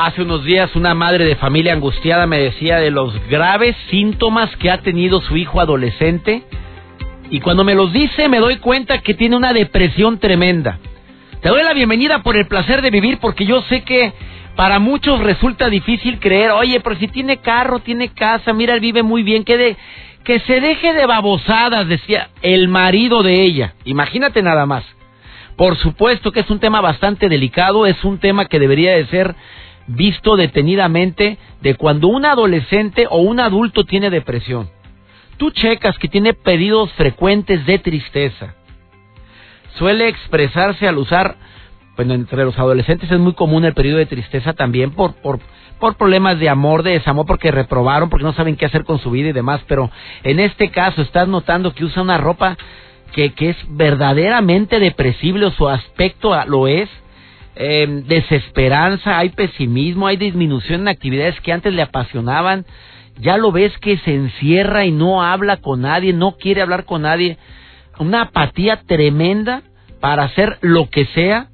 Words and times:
Hace 0.00 0.22
unos 0.22 0.44
días 0.44 0.76
una 0.76 0.94
madre 0.94 1.24
de 1.24 1.34
familia 1.34 1.72
angustiada 1.72 2.24
me 2.28 2.38
decía 2.38 2.76
de 2.76 2.92
los 2.92 3.12
graves 3.28 3.74
síntomas 3.90 4.48
que 4.58 4.70
ha 4.70 4.78
tenido 4.78 5.20
su 5.20 5.36
hijo 5.36 5.60
adolescente 5.60 6.44
y 7.30 7.40
cuando 7.40 7.64
me 7.64 7.74
los 7.74 7.92
dice 7.92 8.28
me 8.28 8.38
doy 8.38 8.58
cuenta 8.58 8.98
que 8.98 9.14
tiene 9.14 9.34
una 9.34 9.52
depresión 9.52 10.20
tremenda. 10.20 10.78
Te 11.42 11.48
doy 11.48 11.64
la 11.64 11.72
bienvenida 11.72 12.22
por 12.22 12.36
el 12.36 12.46
placer 12.46 12.80
de 12.80 12.92
vivir 12.92 13.18
porque 13.18 13.44
yo 13.44 13.60
sé 13.62 13.82
que 13.82 14.12
para 14.54 14.78
muchos 14.78 15.18
resulta 15.18 15.68
difícil 15.68 16.20
creer, 16.20 16.52
oye, 16.52 16.78
pero 16.78 16.94
si 16.94 17.08
tiene 17.08 17.38
carro, 17.38 17.80
tiene 17.80 18.10
casa, 18.10 18.52
mira, 18.52 18.74
él 18.74 18.80
vive 18.80 19.02
muy 19.02 19.24
bien, 19.24 19.42
que, 19.42 19.56
de, 19.56 19.76
que 20.22 20.38
se 20.38 20.60
deje 20.60 20.92
de 20.92 21.06
babosadas, 21.06 21.88
decía 21.88 22.28
el 22.42 22.68
marido 22.68 23.24
de 23.24 23.42
ella. 23.42 23.74
Imagínate 23.84 24.44
nada 24.44 24.64
más. 24.64 24.84
Por 25.56 25.76
supuesto 25.76 26.30
que 26.30 26.38
es 26.38 26.50
un 26.50 26.60
tema 26.60 26.80
bastante 26.80 27.28
delicado, 27.28 27.84
es 27.84 28.04
un 28.04 28.18
tema 28.18 28.44
que 28.44 28.60
debería 28.60 28.92
de 28.92 29.06
ser 29.06 29.34
visto 29.88 30.36
detenidamente 30.36 31.38
de 31.62 31.74
cuando 31.74 32.08
un 32.08 32.24
adolescente 32.24 33.06
o 33.10 33.18
un 33.18 33.40
adulto 33.40 33.84
tiene 33.84 34.10
depresión. 34.10 34.68
Tú 35.38 35.50
checas 35.50 35.98
que 35.98 36.08
tiene 36.08 36.34
pedidos 36.34 36.92
frecuentes 36.92 37.64
de 37.66 37.78
tristeza. 37.78 38.54
Suele 39.76 40.08
expresarse 40.08 40.86
al 40.86 40.98
usar, 40.98 41.36
bueno, 41.96 42.14
entre 42.14 42.44
los 42.44 42.58
adolescentes 42.58 43.10
es 43.10 43.18
muy 43.18 43.32
común 43.32 43.64
el 43.64 43.74
periodo 43.74 43.98
de 43.98 44.06
tristeza 44.06 44.52
también 44.52 44.90
por, 44.90 45.14
por, 45.14 45.40
por 45.78 45.96
problemas 45.96 46.38
de 46.38 46.48
amor, 46.48 46.82
de 46.82 46.92
desamor, 46.92 47.26
porque 47.26 47.50
reprobaron, 47.50 48.10
porque 48.10 48.24
no 48.24 48.32
saben 48.32 48.56
qué 48.56 48.66
hacer 48.66 48.84
con 48.84 48.98
su 48.98 49.10
vida 49.10 49.28
y 49.28 49.32
demás. 49.32 49.62
Pero 49.68 49.90
en 50.24 50.40
este 50.40 50.70
caso 50.70 51.00
estás 51.02 51.28
notando 51.28 51.72
que 51.72 51.84
usa 51.84 52.02
una 52.02 52.18
ropa 52.18 52.58
que, 53.12 53.32
que 53.32 53.50
es 53.50 53.56
verdaderamente 53.68 54.80
depresible 54.80 55.46
o 55.46 55.52
su 55.52 55.68
aspecto 55.68 56.36
lo 56.46 56.66
es 56.66 56.90
eh, 57.60 58.04
desesperanza, 58.06 59.18
hay 59.18 59.30
pesimismo, 59.30 60.06
hay 60.06 60.16
disminución 60.16 60.82
en 60.82 60.88
actividades 60.88 61.40
que 61.40 61.52
antes 61.52 61.74
le 61.74 61.82
apasionaban. 61.82 62.64
Ya 63.18 63.36
lo 63.36 63.50
ves 63.50 63.76
que 63.78 63.98
se 63.98 64.14
encierra 64.14 64.84
y 64.84 64.92
no 64.92 65.24
habla 65.24 65.56
con 65.56 65.80
nadie, 65.80 66.12
no 66.12 66.36
quiere 66.36 66.62
hablar 66.62 66.84
con 66.84 67.02
nadie. 67.02 67.36
Una 67.98 68.22
apatía 68.22 68.82
tremenda 68.86 69.62
para 69.98 70.22
hacer 70.22 70.58
lo 70.60 70.88
que 70.88 71.06
sea. 71.06 71.48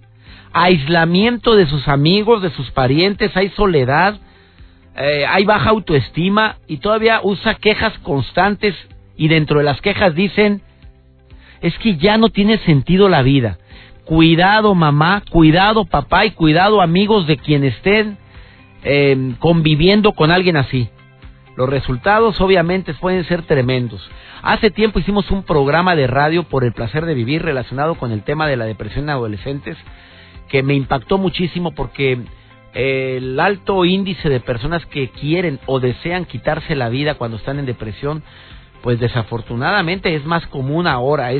Aislamiento 0.53 1.57
de 1.57 1.67
sus 1.67 1.89
amigos, 1.89 2.43
de 2.43 2.51
sus 2.51 2.71
parientes, 2.71 3.35
hay 3.35 3.49
soledad, 3.57 4.21
eh, 4.99 5.25
hay 5.27 5.47
baja 5.47 5.71
autoestima 5.71 6.57
y 6.69 6.77
todavía 6.77 7.21
usa 7.23 7.55
quejas 7.55 7.99
constantes 8.01 8.75
y 9.17 9.29
dentro 9.29 9.59
de 9.59 9.65
las 9.65 9.81
quejas 9.81 10.15
dicen, 10.15 10.61
es 11.63 11.79
que 11.79 11.97
ya 11.97 12.19
no 12.19 12.29
tiene 12.29 12.59
sentido 12.59 13.09
la 13.09 13.23
vida. 13.23 13.57
Cuidado 14.05 14.75
mamá, 14.75 15.23
cuidado 15.31 15.87
papá 15.87 16.27
y 16.27 16.33
cuidado 16.33 16.83
amigos 16.83 17.27
de 17.27 17.39
quien 17.39 17.65
estén 17.65 18.19
em, 18.83 19.35
conviviendo 19.37 20.13
con 20.13 20.31
alguien 20.31 20.57
así. 20.57 20.89
Los 21.57 21.69
resultados 21.69 22.41
obviamente 22.41 22.93
pueden 22.95 23.25
ser 23.25 23.43
tremendos. 23.43 24.07
Hace 24.43 24.70
tiempo 24.70 24.98
hicimos 24.98 25.31
un 25.31 25.43
programa 25.43 25.97
de 25.97 26.07
radio 26.07 26.43
por 26.43 26.64
el 26.64 26.73
placer 26.73 27.07
de 27.07 27.14
vivir 27.14 27.43
relacionado 27.43 27.95
con 27.95 28.13
el 28.13 28.23
tema 28.25 28.47
de 28.47 28.57
la 28.57 28.67
depresión 28.67 29.05
en 29.05 29.11
adolescentes 29.11 29.79
que 30.48 30.63
me 30.63 30.75
impactó 30.75 31.17
muchísimo 31.17 31.73
porque 31.75 32.19
el 32.75 33.39
alto 33.39 33.85
índice 33.85 34.29
de 34.29 34.41
personas 34.41 34.85
que 34.87 35.09
quieren 35.09 35.61
o 35.67 35.81
desean 35.81 36.25
quitarse 36.25 36.75
la 36.75 36.89
vida 36.89 37.14
cuando 37.14 37.37
están 37.37 37.59
en 37.59 37.67
depresión, 37.67 38.23
pues 38.83 38.98
desafortunadamente 39.01 40.14
es 40.14 40.27
más 40.27 40.47
común 40.48 40.87
ahora, 40.87 41.33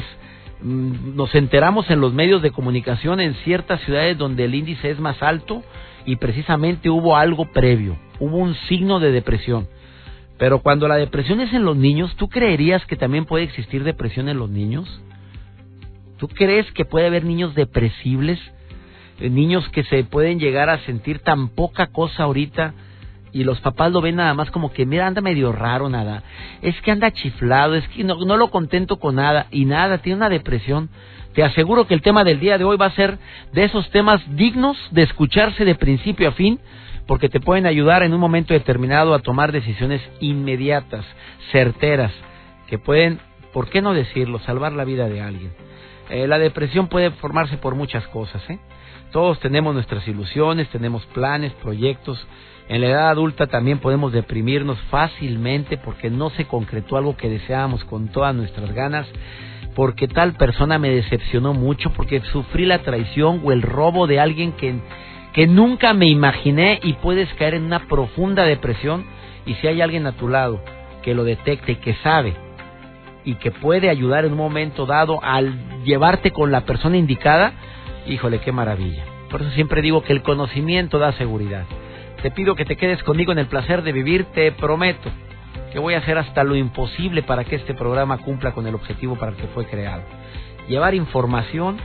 nos 0.65 1.35
enteramos 1.35 1.91
en 1.91 2.01
los 2.01 2.15
medios 2.15 2.41
de 2.41 2.51
comunicación 2.51 3.21
en 3.21 3.35
ciertas 3.45 3.81
ciudades 3.83 4.17
donde 4.17 4.45
el 4.45 4.55
índice 4.55 4.91
es 4.91 4.99
más 4.99 5.23
alto 5.23 5.63
y 6.07 6.17
precisamente 6.17 6.89
hubo 6.89 7.17
algo 7.17 7.45
previo, 7.53 7.99
hubo 8.19 8.39
un 8.39 8.55
signo 8.69 8.99
de 8.99 9.13
depresión. 9.13 9.69
Pero 10.39 10.61
cuando 10.61 10.89
la 10.89 10.97
depresión 10.97 11.41
es 11.41 11.53
en 11.53 11.65
los 11.65 11.77
niños, 11.77 12.17
¿tú 12.17 12.29
creerías 12.29 12.85
que 12.87 12.97
también 12.97 13.27
puede 13.27 13.45
existir 13.45 13.85
depresión 13.85 14.29
en 14.29 14.39
los 14.39 14.51
niños? 14.51 15.01
¿Tú 16.17 16.29
crees 16.29 16.71
que 16.73 16.85
puede 16.85 17.07
haber 17.07 17.25
niños 17.25 17.55
depresibles? 17.55 18.41
Eh, 19.21 19.31
niños 19.31 19.69
que 19.69 19.85
se 19.85 20.03
pueden 20.05 20.41
llegar 20.41 20.71
a 20.71 20.79
sentir 20.81 21.21
tan 21.21 21.49
poca 21.49 21.89
cosa 21.89 22.25
ahorita 22.25 22.75
y 23.34 23.43
los 23.43 23.61
papás 23.61 23.91
lo 23.91 24.00
ven 24.00 24.17
nada 24.17 24.33
más 24.33 24.50
como 24.53 24.72
que, 24.72 24.87
mira, 24.87 25.09
anda 25.09 25.21
medio 25.21 25.50
raro, 25.50 25.89
nada. 25.89 26.22
Es 26.62 26.81
que 26.83 26.93
anda 26.93 27.11
chiflado, 27.11 27.75
es 27.75 27.87
que 27.89 28.05
no, 28.05 28.15
no 28.25 28.37
lo 28.37 28.49
contento 28.49 29.00
con 29.00 29.17
nada 29.17 29.49
y 29.50 29.65
nada, 29.65 29.99
tiene 29.99 30.19
una 30.19 30.28
depresión. 30.28 30.89
Te 31.34 31.43
aseguro 31.43 31.89
que 31.89 31.94
el 31.94 32.00
tema 32.00 32.23
del 32.23 32.39
día 32.39 32.59
de 32.59 32.65
hoy 32.65 32.77
va 32.77 32.87
a 32.87 32.94
ser 32.94 33.19
de 33.53 33.65
esos 33.65 33.91
temas 33.91 34.23
dignos 34.37 34.78
de 34.93 35.03
escucharse 35.03 35.65
de 35.65 35.75
principio 35.75 36.28
a 36.28 36.33
fin, 36.33 36.61
porque 37.09 37.28
te 37.28 37.41
pueden 37.41 37.67
ayudar 37.67 38.05
en 38.05 38.15
un 38.15 38.21
momento 38.21 38.55
determinado 38.55 39.15
a 39.15 39.19
tomar 39.19 39.50
decisiones 39.50 40.00
inmediatas, 40.21 41.05
certeras, 41.50 42.12
que 42.69 42.78
pueden, 42.78 43.19
¿por 43.53 43.69
qué 43.69 43.83
no 43.83 43.94
decirlo?, 43.94 44.39
salvar 44.39 44.73
la 44.73 44.84
vida 44.84 45.09
de 45.09 45.21
alguien. 45.21 45.53
Eh, 46.09 46.28
la 46.28 46.39
depresión 46.39 46.87
puede 46.87 47.11
formarse 47.11 47.56
por 47.56 47.75
muchas 47.75 48.06
cosas, 48.09 48.49
¿eh? 48.49 48.61
Todos 49.12 49.38
tenemos 49.41 49.75
nuestras 49.75 50.06
ilusiones, 50.09 50.69
tenemos 50.69 51.05
planes, 51.06 51.53
proyectos, 51.55 52.27
en 52.69 52.81
la 52.81 52.87
edad 52.87 53.09
adulta 53.10 53.47
también 53.47 53.78
podemos 53.78 54.12
deprimirnos 54.12 54.78
fácilmente 54.91 55.77
porque 55.77 56.09
no 56.09 56.31
se 56.31 56.47
concretó 56.47 56.97
algo 56.97 57.16
que 57.16 57.28
deseábamos 57.28 57.84
con 57.84 58.09
todas 58.09 58.34
nuestras 58.34 58.72
ganas, 58.72 59.06
porque 59.75 60.09
tal 60.09 60.32
persona 60.34 60.78
me 60.78 60.88
decepcionó 60.88 61.53
mucho, 61.53 61.91
porque 61.91 62.22
sufrí 62.32 62.65
la 62.65 62.78
traición 62.78 63.43
o 63.44 63.53
el 63.53 63.60
robo 63.60 64.06
de 64.06 64.19
alguien 64.19 64.53
que, 64.53 64.77
que 65.34 65.47
nunca 65.47 65.93
me 65.93 66.06
imaginé 66.06 66.81
y 66.82 66.94
puedes 66.94 67.32
caer 67.34 67.55
en 67.55 67.65
una 67.65 67.87
profunda 67.87 68.44
depresión. 68.44 69.05
Y 69.44 69.55
si 69.55 69.66
hay 69.66 69.82
alguien 69.82 70.06
a 70.06 70.12
tu 70.12 70.28
lado 70.28 70.62
que 71.03 71.15
lo 71.15 71.25
detecte 71.25 71.72
y 71.72 71.76
que 71.76 71.94
sabe 71.97 72.34
y 73.26 73.34
que 73.34 73.50
puede 73.50 73.91
ayudar 73.91 74.25
en 74.25 74.32
un 74.32 74.38
momento 74.38 74.87
dado 74.87 75.22
al 75.22 75.82
llevarte 75.84 76.31
con 76.31 76.50
la 76.50 76.62
persona 76.62 76.97
indicada, 76.97 77.53
híjole, 78.07 78.41
qué 78.41 78.53
maravilla. 78.53 79.05
Por 79.31 79.43
eso 79.43 79.51
siempre 79.53 79.83
digo 79.83 80.03
que 80.03 80.13
el 80.13 80.23
conocimiento 80.23 80.99
da 80.99 81.13
seguridad. 81.13 81.65
Te 82.23 82.31
pido 82.31 82.55
que 82.55 82.65
te 82.65 82.77
quedes 82.77 83.03
conmigo 83.03 83.33
en 83.33 83.39
el 83.39 83.47
placer 83.47 83.83
de 83.83 83.93
vivir, 83.93 84.25
te 84.27 84.53
prometo 84.53 85.11
que 85.73 85.81
voy 85.81 85.95
a 85.95 85.99
hacer 85.99 86.17
hasta 86.19 86.45
lo 86.45 86.55
imposible 86.55 87.25
para 87.25 87.43
que 87.43 87.57
este 87.57 87.75
programa 87.75 88.19
cumpla 88.19 88.53
con 88.53 88.65
el 88.69 88.77
objetivo 88.77 89.17
para 89.17 89.33
el 89.33 89.37
que 89.37 89.49
fue 89.49 89.67
creado. 89.67 90.03
Llevar 90.69 90.95
información 90.95 91.79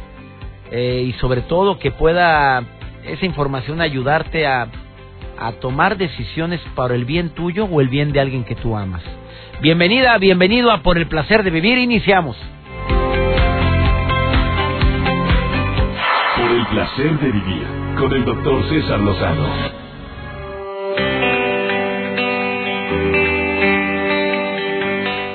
eh, 0.71 1.05
y 1.07 1.13
sobre 1.13 1.41
todo 1.41 1.79
que 1.79 1.89
pueda 1.89 2.63
esa 3.03 3.25
información 3.25 3.81
ayudarte 3.81 4.45
a, 4.45 4.67
a 5.39 5.51
tomar 5.53 5.97
decisiones 5.97 6.61
para 6.75 6.93
el 6.93 7.05
bien 7.05 7.31
tuyo 7.31 7.65
o 7.65 7.81
el 7.81 7.89
bien 7.89 8.11
de 8.11 8.19
alguien 8.19 8.43
que 8.43 8.55
tú 8.55 8.77
amas. 8.77 9.01
Bienvenida, 9.59 10.15
bienvenido 10.19 10.69
a 10.71 10.83
Por 10.83 10.99
el 10.99 11.07
placer 11.07 11.43
de 11.43 11.49
vivir, 11.49 11.79
iniciamos. 11.79 12.37
Placer 16.69 17.19
de 17.19 17.31
vivir 17.31 17.67
con 17.97 18.13
el 18.13 18.23
doctor 18.25 18.63
César 18.69 18.99
Lozano. 18.99 19.47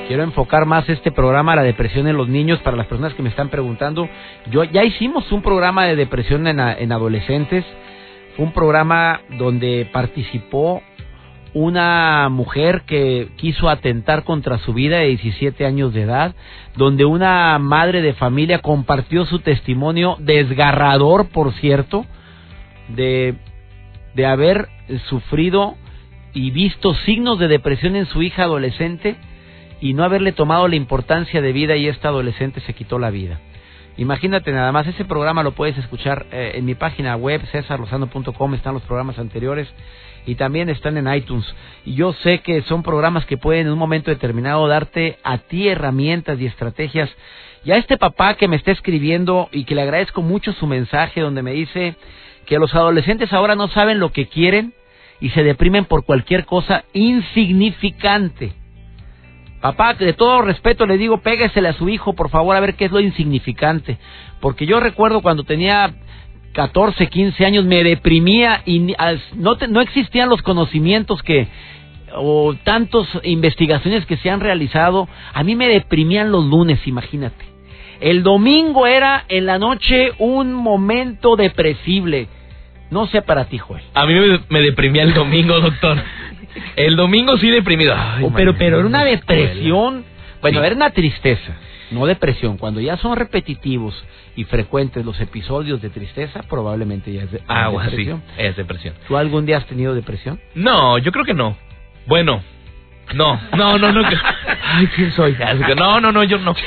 Quiero 0.07 0.23
enfocar 0.23 0.65
más 0.65 0.87
este 0.87 1.11
programa 1.11 1.53
a 1.53 1.55
la 1.57 1.63
depresión 1.63 2.07
en 2.07 2.15
los 2.15 2.29
niños 2.29 2.59
para 2.59 2.77
las 2.77 2.87
personas 2.87 3.13
que 3.15 3.23
me 3.23 3.29
están 3.29 3.49
preguntando. 3.49 4.07
Yo 4.49 4.63
ya 4.63 4.85
hicimos 4.85 5.29
un 5.33 5.41
programa 5.41 5.85
de 5.85 5.97
depresión 5.97 6.47
en, 6.47 6.59
en 6.59 6.91
adolescentes. 6.93 7.65
Fue 8.37 8.45
un 8.45 8.53
programa 8.53 9.21
donde 9.37 9.89
participó 9.91 10.81
una 11.55 12.27
mujer 12.27 12.81
que 12.81 13.29
quiso 13.37 13.69
atentar 13.69 14.25
contra 14.25 14.57
su 14.57 14.73
vida 14.73 14.97
de 14.97 15.07
17 15.07 15.65
años 15.65 15.93
de 15.93 16.01
edad, 16.01 16.35
donde 16.75 17.05
una 17.05 17.57
madre 17.59 18.01
de 18.01 18.11
familia 18.11 18.59
compartió 18.59 19.25
su 19.25 19.39
testimonio 19.39 20.17
desgarrador, 20.19 21.29
por 21.29 21.53
cierto, 21.53 22.05
de, 22.89 23.35
de 24.15 24.25
haber 24.25 24.67
sufrido 25.07 25.75
y 26.33 26.51
visto 26.51 26.93
signos 26.93 27.39
de 27.39 27.47
depresión 27.47 27.95
en 27.95 28.05
su 28.07 28.21
hija 28.21 28.43
adolescente 28.43 29.15
y 29.79 29.93
no 29.93 30.03
haberle 30.03 30.33
tomado 30.33 30.67
la 30.67 30.75
importancia 30.75 31.41
de 31.41 31.53
vida 31.53 31.77
y 31.77 31.87
esta 31.87 32.09
adolescente 32.09 32.59
se 32.59 32.73
quitó 32.73 32.99
la 32.99 33.11
vida. 33.11 33.39
Imagínate 33.95 34.51
nada 34.51 34.73
más, 34.73 34.87
ese 34.87 35.05
programa 35.05 35.41
lo 35.41 35.53
puedes 35.53 35.77
escuchar 35.77 36.25
eh, 36.33 36.51
en 36.55 36.65
mi 36.65 36.75
página 36.75 37.15
web, 37.15 37.41
cesarlosano.com, 37.49 38.53
están 38.55 38.73
los 38.73 38.83
programas 38.83 39.17
anteriores 39.19 39.69
y 40.25 40.35
también 40.35 40.69
están 40.69 40.97
en 40.97 41.13
iTunes. 41.13 41.45
Y 41.85 41.95
yo 41.95 42.13
sé 42.13 42.39
que 42.39 42.61
son 42.63 42.83
programas 42.83 43.25
que 43.25 43.37
pueden 43.37 43.67
en 43.67 43.73
un 43.73 43.79
momento 43.79 44.11
determinado 44.11 44.67
darte 44.67 45.17
a 45.23 45.37
ti 45.37 45.67
herramientas 45.67 46.39
y 46.39 46.45
estrategias. 46.45 47.09
Y 47.63 47.71
a 47.71 47.77
este 47.77 47.97
papá 47.97 48.35
que 48.35 48.47
me 48.47 48.55
está 48.55 48.71
escribiendo 48.71 49.49
y 49.51 49.65
que 49.65 49.75
le 49.75 49.81
agradezco 49.81 50.21
mucho 50.21 50.53
su 50.53 50.67
mensaje 50.67 51.21
donde 51.21 51.41
me 51.41 51.51
dice 51.51 51.95
que 52.45 52.59
los 52.59 52.73
adolescentes 52.75 53.33
ahora 53.33 53.55
no 53.55 53.67
saben 53.69 53.99
lo 53.99 54.11
que 54.11 54.27
quieren 54.27 54.73
y 55.19 55.29
se 55.29 55.43
deprimen 55.43 55.85
por 55.85 56.05
cualquier 56.05 56.45
cosa 56.45 56.83
insignificante. 56.93 58.53
Papá, 59.61 59.95
de 59.95 60.13
todo 60.13 60.43
respeto 60.43 60.85
le 60.85 60.97
digo, 60.97 61.21
péguesele 61.21 61.69
a 61.69 61.73
su 61.73 61.89
hijo, 61.89 62.13
por 62.13 62.29
favor, 62.29 62.55
a 62.55 62.59
ver 62.59 62.75
qué 62.75 62.85
es 62.85 62.91
lo 62.91 62.99
insignificante. 62.99 63.97
Porque 64.39 64.67
yo 64.67 64.79
recuerdo 64.79 65.23
cuando 65.23 65.43
tenía 65.43 65.95
14, 66.55 67.07
15 67.07 67.45
años, 67.45 67.65
me 67.65 67.83
deprimía 67.83 68.61
y 68.65 68.79
no, 68.79 69.57
no 69.69 69.81
existían 69.81 70.29
los 70.29 70.41
conocimientos 70.41 71.21
que 71.21 71.47
o 72.17 72.55
tantas 72.63 73.05
investigaciones 73.23 74.05
que 74.05 74.15
se 74.17 74.29
han 74.29 74.39
realizado. 74.39 75.07
A 75.33 75.43
mí 75.43 75.55
me 75.55 75.67
deprimían 75.67 76.31
los 76.31 76.45
lunes, 76.45 76.79
imagínate. 76.87 77.43
El 77.99 78.23
domingo 78.23 78.87
era 78.87 79.25
en 79.27 79.45
la 79.45 79.59
noche 79.59 80.13
un 80.17 80.53
momento 80.53 81.35
depresible. 81.35 82.29
No 82.89 83.07
sé 83.07 83.21
para 83.21 83.45
ti, 83.45 83.57
Joel. 83.57 83.83
A 83.93 84.05
mí 84.05 84.13
me, 84.13 84.39
me 84.47 84.61
deprimía 84.61 85.03
el 85.03 85.13
domingo, 85.13 85.59
doctor. 85.59 86.01
El 86.77 86.95
domingo 86.95 87.37
sí 87.37 87.49
deprimido. 87.49 87.95
pero, 88.33 88.55
pero 88.57 88.79
era 88.79 88.87
una 88.87 89.03
depresión. 89.03 90.05
Bueno, 90.41 90.63
era 90.63 90.75
una 90.75 90.91
tristeza, 90.91 91.57
no 91.91 92.05
depresión. 92.05 92.57
Cuando 92.57 92.79
ya 92.79 92.97
son 92.97 93.15
repetitivos 93.15 93.95
y 94.35 94.43
frecuentes 94.45 95.05
los 95.05 95.19
episodios 95.19 95.81
de 95.81 95.89
tristeza, 95.89 96.43
probablemente 96.43 97.11
ya 97.13 97.23
es, 97.23 97.31
de, 97.31 97.41
ah, 97.47 97.71
depresión. 97.71 98.23
Sí, 98.35 98.41
es 98.43 98.55
depresión. 98.55 98.95
¿Tú 99.07 99.17
algún 99.17 99.45
día 99.45 99.57
has 99.57 99.65
tenido 99.65 99.93
depresión? 99.93 100.39
No, 100.53 100.97
yo 100.97 101.11
creo 101.11 101.25
que 101.25 101.33
no. 101.33 101.55
Bueno, 102.07 102.41
no, 103.13 103.39
no, 103.55 103.77
no, 103.77 103.91
no. 103.91 104.01
Ay, 104.63 104.87
¿quién 104.95 105.11
soy? 105.11 105.37
No, 105.75 105.99
no, 106.01 106.11
no, 106.11 106.23
yo 106.23 106.37
no. 106.39 106.55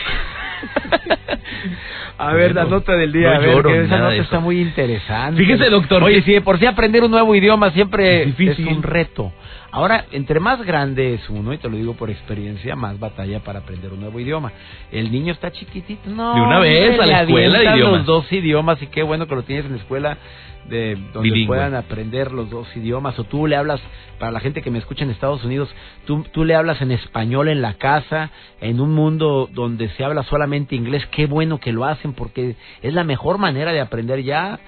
A 2.19 2.32
ver, 2.32 2.53
la 2.53 2.64
nota 2.64 2.97
del 2.97 3.12
día, 3.12 3.37
a 3.37 3.38
ver, 3.38 3.62
que 3.62 3.85
esa 3.85 3.99
nota 3.99 4.17
está 4.17 4.41
muy 4.41 4.61
interesante. 4.61 5.41
Fíjese, 5.41 5.71
doctor. 5.71 6.03
Oye, 6.03 6.21
si 6.23 6.32
de 6.32 6.41
por 6.41 6.59
sí 6.59 6.67
aprender 6.67 7.05
un 7.05 7.12
nuevo 7.12 7.32
idioma 7.32 7.71
siempre 7.71 8.25
es, 8.25 8.59
un 8.59 8.82
reto. 8.82 9.32
Ahora, 9.78 10.06
entre 10.10 10.40
más 10.40 10.60
grande 10.66 11.14
es 11.14 11.30
uno, 11.30 11.52
y 11.52 11.58
te 11.58 11.69
lo 11.69 11.76
digo 11.76 11.94
por 11.94 12.10
experiencia, 12.10 12.75
más 12.75 12.98
batalla 12.98 13.38
para 13.38 13.60
aprender 13.60 13.92
un 13.92 14.00
nuevo 14.00 14.19
idioma. 14.19 14.50
El 14.90 15.12
niño 15.12 15.32
está 15.32 15.52
chiquitito, 15.52 16.10
no. 16.10 16.34
De 16.34 16.40
una 16.40 16.58
vez 16.58 16.98
a 16.98 17.06
la 17.06 17.22
escuela 17.22 17.58
de 17.60 17.76
idiomas. 17.76 17.98
los 17.98 18.06
dos 18.06 18.32
idiomas, 18.32 18.82
y 18.82 18.88
qué 18.88 19.04
bueno 19.04 19.28
que 19.28 19.36
lo 19.36 19.44
tienes 19.44 19.66
en 19.66 19.72
la 19.72 19.78
escuela 19.78 20.19
de 20.69 20.99
donde 21.12 21.44
puedan 21.47 21.75
aprender 21.75 22.32
los 22.32 22.50
dos 22.50 22.69
idiomas 22.76 23.19
o 23.19 23.25
tú 23.25 23.47
le 23.47 23.56
hablas 23.56 23.81
para 24.19 24.32
la 24.32 24.41
gente 24.41 24.62
que 24.62 24.70
me 24.70 24.79
escucha 24.79 25.05
en 25.05 25.11
Estados 25.11 25.44
Unidos 25.44 25.69
tú 26.06 26.25
tú 26.32 26.44
le 26.44 26.55
hablas 26.55 26.81
en 26.82 26.93
español 26.93 27.49
en 27.49 27.62
la 27.62 27.75
casa 27.75 28.31
en 28.61 28.81
un 28.81 28.94
mundo 28.94 29.49
donde 29.53 29.88
se 29.91 30.05
habla 30.05 30.23
solamente 30.25 30.75
inglés 30.75 31.06
qué 31.11 31.26
bueno 31.26 31.59
que 31.59 31.73
lo 31.73 31.85
hacen 31.85 32.12
porque 32.12 32.56
es 32.82 32.94
la 32.94 33.05
mejor 33.05 33.38
manera 33.38 33.73
de 33.73 33.81
aprender 33.81 34.23
ya 34.23 34.59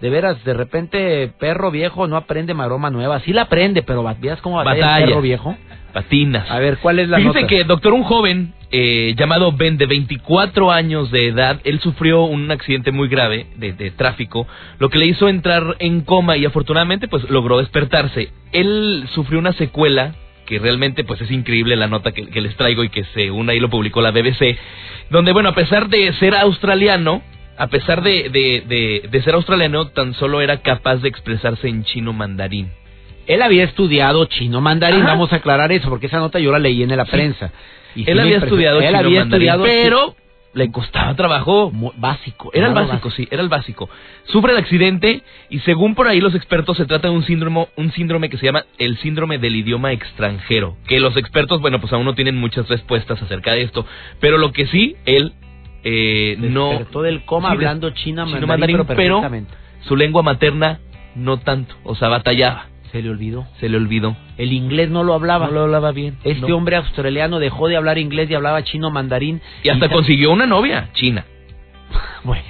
de 0.00 0.08
veras, 0.08 0.42
de 0.44 0.54
repente, 0.54 1.30
perro 1.38 1.70
viejo 1.70 2.06
no 2.06 2.16
aprende 2.16 2.54
maroma 2.54 2.88
nueva. 2.88 3.20
Sí 3.20 3.34
la 3.34 3.42
aprende, 3.42 3.82
pero 3.82 4.02
¿veas 4.18 4.40
cómo 4.40 4.56
batalla, 4.56 4.98
el 4.98 5.04
perro 5.10 5.20
viejo? 5.20 5.56
Patinas. 5.92 6.50
A 6.50 6.58
ver, 6.58 6.78
¿cuál 6.78 7.00
es 7.00 7.08
la 7.08 7.18
que, 7.46 7.64
doctor, 7.64 7.92
un 7.92 8.04
joven 8.04 8.54
eh, 8.70 9.14
llamado 9.16 9.52
Ben, 9.52 9.76
de 9.76 9.86
24 9.86 10.70
años 10.70 11.10
de 11.10 11.28
edad, 11.28 11.60
él 11.64 11.80
sufrió 11.80 12.22
un 12.22 12.50
accidente 12.50 12.92
muy 12.92 13.08
grave 13.08 13.46
de, 13.56 13.72
de, 13.72 13.90
tráfico, 13.90 14.46
lo 14.78 14.90
que 14.90 14.98
le 14.98 15.06
hizo 15.06 15.28
entrar 15.28 15.76
en 15.80 16.02
coma 16.02 16.36
y 16.36 16.44
afortunadamente, 16.44 17.08
pues, 17.08 17.28
logró 17.30 17.58
despertarse. 17.58 18.30
Él 18.52 19.08
sufrió 19.12 19.38
una 19.38 19.52
secuela 19.54 20.14
que 20.46 20.58
realmente 20.58 21.04
pues 21.04 21.20
es 21.20 21.30
increíble 21.30 21.76
la 21.76 21.86
nota 21.86 22.10
que, 22.10 22.26
que 22.26 22.40
les 22.40 22.56
traigo 22.56 22.82
y 22.82 22.88
que 22.88 23.04
según 23.14 23.48
ahí 23.48 23.60
lo 23.60 23.70
publicó 23.70 24.02
la 24.02 24.10
BBC, 24.10 24.58
donde 25.08 25.32
bueno, 25.32 25.50
a 25.50 25.54
pesar 25.54 25.88
de 25.88 26.12
ser 26.14 26.34
australiano, 26.34 27.22
a 27.56 27.68
pesar 27.68 28.02
de, 28.02 28.30
de, 28.30 29.08
de, 29.08 29.22
ser 29.22 29.34
australiano, 29.34 29.88
tan 29.88 30.14
solo 30.14 30.40
era 30.40 30.62
capaz 30.62 30.96
de 30.96 31.08
expresarse 31.08 31.68
en 31.68 31.84
chino 31.84 32.12
mandarín. 32.12 32.72
Él 33.26 33.42
había 33.42 33.64
estudiado 33.64 34.24
chino 34.24 34.60
mandarín, 34.60 35.04
vamos 35.04 35.32
a 35.32 35.36
aclarar 35.36 35.70
eso, 35.70 35.88
porque 35.88 36.06
esa 36.06 36.18
nota 36.18 36.40
yo 36.40 36.50
la 36.50 36.58
leí 36.58 36.82
en 36.82 36.96
la 36.96 37.04
prensa. 37.04 37.52
Y 37.94 38.10
él 38.10 38.20
había 38.20 38.38
estudiado 38.38 38.80
él 38.80 38.94
había 38.94 39.22
estudiado 39.22 39.64
pero 39.64 40.14
le 40.52 40.70
costaba 40.72 41.14
trabajo 41.14 41.70
básico. 41.96 42.50
Era 42.52 42.68
el 42.68 42.74
básico, 42.74 43.10
sí, 43.10 43.28
era 43.30 43.42
el 43.42 43.48
básico. 43.48 43.88
Sufre 44.24 44.52
el 44.52 44.58
accidente 44.58 45.22
y 45.48 45.60
según 45.60 45.94
por 45.94 46.08
ahí 46.08 46.20
los 46.20 46.34
expertos 46.34 46.76
se 46.76 46.86
trata 46.86 47.08
de 47.08 47.14
un 47.14 47.24
síndrome, 47.24 47.68
un 47.76 47.92
síndrome 47.92 48.28
que 48.28 48.36
se 48.36 48.46
llama 48.46 48.64
el 48.78 48.98
síndrome 48.98 49.38
del 49.38 49.54
idioma 49.54 49.92
extranjero. 49.92 50.76
Que 50.86 50.98
los 50.98 51.16
expertos, 51.16 51.60
bueno, 51.60 51.80
pues 51.80 51.92
aún 51.92 52.04
no 52.04 52.14
tienen 52.14 52.36
muchas 52.36 52.68
respuestas 52.68 53.22
acerca 53.22 53.52
de 53.52 53.62
esto. 53.62 53.86
Pero 54.18 54.38
lo 54.38 54.52
que 54.52 54.66
sí, 54.66 54.96
él 55.04 55.34
eh, 55.84 56.36
no 56.38 56.84
todo 56.90 57.06
el 57.06 57.24
coma 57.24 57.52
hablando 57.52 57.90
chino 57.90 58.26
mandarín, 58.26 58.84
pero, 58.86 59.22
su 59.82 59.96
lengua 59.96 60.22
materna 60.22 60.80
no 61.14 61.38
tanto, 61.38 61.74
o 61.84 61.94
sea, 61.94 62.08
batallaba. 62.08 62.69
Se 62.92 63.02
le 63.02 63.10
olvidó. 63.10 63.46
Se 63.60 63.68
le 63.68 63.76
olvidó. 63.76 64.16
El 64.36 64.52
inglés 64.52 64.90
no 64.90 65.04
lo 65.04 65.14
hablaba. 65.14 65.46
No 65.46 65.52
lo 65.52 65.60
hablaba 65.62 65.92
bien. 65.92 66.16
Este 66.24 66.52
hombre 66.52 66.76
australiano 66.76 67.38
dejó 67.38 67.68
de 67.68 67.76
hablar 67.76 67.98
inglés 67.98 68.30
y 68.30 68.34
hablaba 68.34 68.64
chino 68.64 68.90
mandarín. 68.90 69.40
Y 69.62 69.68
hasta 69.68 69.88
consiguió 69.88 70.32
una 70.32 70.46
novia 70.46 70.90
china. 70.94 71.24
bueno. 72.24 72.42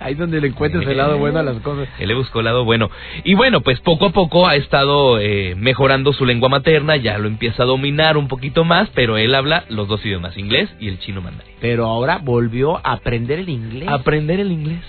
Ahí 0.00 0.14
donde 0.14 0.40
le 0.40 0.48
encuentres 0.48 0.86
el 0.86 0.96
lado 0.96 1.18
bueno 1.18 1.38
a 1.38 1.42
las 1.42 1.60
cosas. 1.60 1.88
Él 1.98 2.08
le 2.08 2.14
buscó 2.14 2.38
el 2.40 2.46
lado 2.46 2.64
bueno. 2.64 2.90
Y 3.24 3.34
bueno, 3.34 3.60
pues 3.60 3.80
poco 3.80 4.06
a 4.06 4.10
poco 4.10 4.48
ha 4.48 4.56
estado 4.56 5.20
eh, 5.20 5.54
mejorando 5.56 6.12
su 6.12 6.24
lengua 6.24 6.48
materna, 6.48 6.96
ya 6.96 7.18
lo 7.18 7.28
empieza 7.28 7.64
a 7.64 7.66
dominar 7.66 8.16
un 8.16 8.28
poquito 8.28 8.64
más, 8.64 8.88
pero 8.94 9.18
él 9.18 9.34
habla 9.34 9.64
los 9.68 9.86
dos 9.86 10.04
idiomas, 10.04 10.36
inglés 10.38 10.70
y 10.80 10.88
el 10.88 10.98
chino 11.00 11.20
mandarín. 11.20 11.54
Pero 11.60 11.86
ahora 11.86 12.18
volvió 12.22 12.78
a 12.78 12.92
aprender 12.92 13.40
el 13.40 13.48
inglés. 13.48 13.88
Aprender 13.88 14.40
el 14.40 14.52
inglés. 14.52 14.82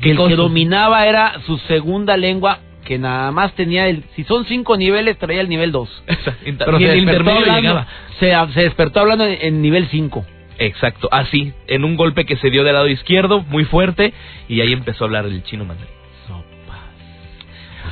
Que 0.00 0.12
el 0.12 0.16
que 0.16 0.36
dominaba 0.36 1.06
era 1.06 1.40
su 1.44 1.58
segunda 1.58 2.16
lengua 2.16 2.60
que 2.88 2.98
nada 2.98 3.30
más 3.32 3.52
tenía 3.52 3.86
el, 3.86 4.02
si 4.16 4.24
son 4.24 4.46
cinco 4.46 4.78
niveles, 4.78 5.18
traía 5.18 5.42
el 5.42 5.50
nivel 5.50 5.72
dos. 5.72 5.90
Pero 6.06 6.78
se, 6.78 6.86
despertó 6.86 7.30
hablando, 7.30 7.86
se, 8.18 8.32
se 8.54 8.62
despertó 8.62 9.00
hablando 9.00 9.26
en 9.26 9.60
nivel 9.60 9.88
cinco. 9.88 10.24
Exacto, 10.58 11.06
así, 11.12 11.52
en 11.66 11.84
un 11.84 11.96
golpe 11.96 12.24
que 12.24 12.36
se 12.36 12.48
dio 12.48 12.64
del 12.64 12.72
lado 12.72 12.88
izquierdo, 12.88 13.42
muy 13.42 13.66
fuerte, 13.66 14.14
y 14.48 14.62
ahí 14.62 14.72
empezó 14.72 15.04
a 15.04 15.06
hablar 15.08 15.26
el 15.26 15.42
chino 15.42 15.66
mandarín. 15.66 15.97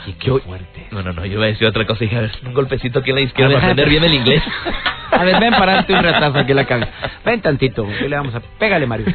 Oye, 0.06 0.16
qué 0.18 0.30
fuerte. 0.30 0.86
No, 0.92 1.02
no, 1.02 1.12
no, 1.12 1.26
yo 1.26 1.34
iba 1.34 1.44
a 1.44 1.48
decir 1.48 1.66
otra 1.66 1.84
cosa. 1.84 2.00
Dije, 2.00 2.16
a 2.16 2.20
ver, 2.20 2.32
un 2.44 2.54
golpecito 2.54 3.00
aquí 3.00 3.10
en 3.10 3.16
la 3.16 3.22
izquierda 3.22 3.54
para 3.54 3.66
aprender 3.66 3.88
bien 3.88 4.04
el 4.04 4.14
inglés. 4.14 4.42
a 5.10 5.24
ver, 5.24 5.40
ven, 5.40 5.50
pararte 5.50 5.92
un 5.92 6.02
retazo 6.02 6.38
aquí 6.38 6.52
en 6.52 6.56
la 6.56 6.64
cabeza. 6.64 6.92
Ven 7.24 7.40
tantito, 7.40 7.86
¿qué 7.98 8.08
le 8.08 8.16
vamos 8.16 8.34
a...? 8.34 8.40
Pégale, 8.40 8.86
Mario. 8.86 9.06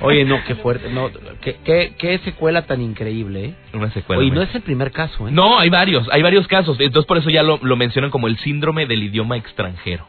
Oye, 0.00 0.24
no, 0.24 0.42
qué 0.46 0.56
fuerte. 0.56 0.90
No, 0.90 1.10
qué, 1.40 1.58
qué, 1.64 1.94
qué 1.96 2.18
secuela 2.18 2.62
tan 2.62 2.80
increíble, 2.80 3.44
¿eh? 3.44 3.54
Una 3.74 3.90
secuela. 3.92 4.20
Oye, 4.20 4.30
no 4.32 4.42
es 4.42 4.52
el 4.54 4.62
primer 4.62 4.90
caso, 4.90 5.28
¿eh? 5.28 5.30
No, 5.30 5.58
hay 5.58 5.70
varios, 5.70 6.08
hay 6.10 6.22
varios 6.22 6.48
casos. 6.48 6.78
Entonces, 6.80 7.06
por 7.06 7.18
eso 7.18 7.30
ya 7.30 7.42
lo, 7.42 7.58
lo 7.62 7.76
mencionan 7.76 8.10
como 8.10 8.26
el 8.26 8.36
síndrome 8.38 8.86
del 8.86 9.04
idioma 9.04 9.36
extranjero. 9.36 10.06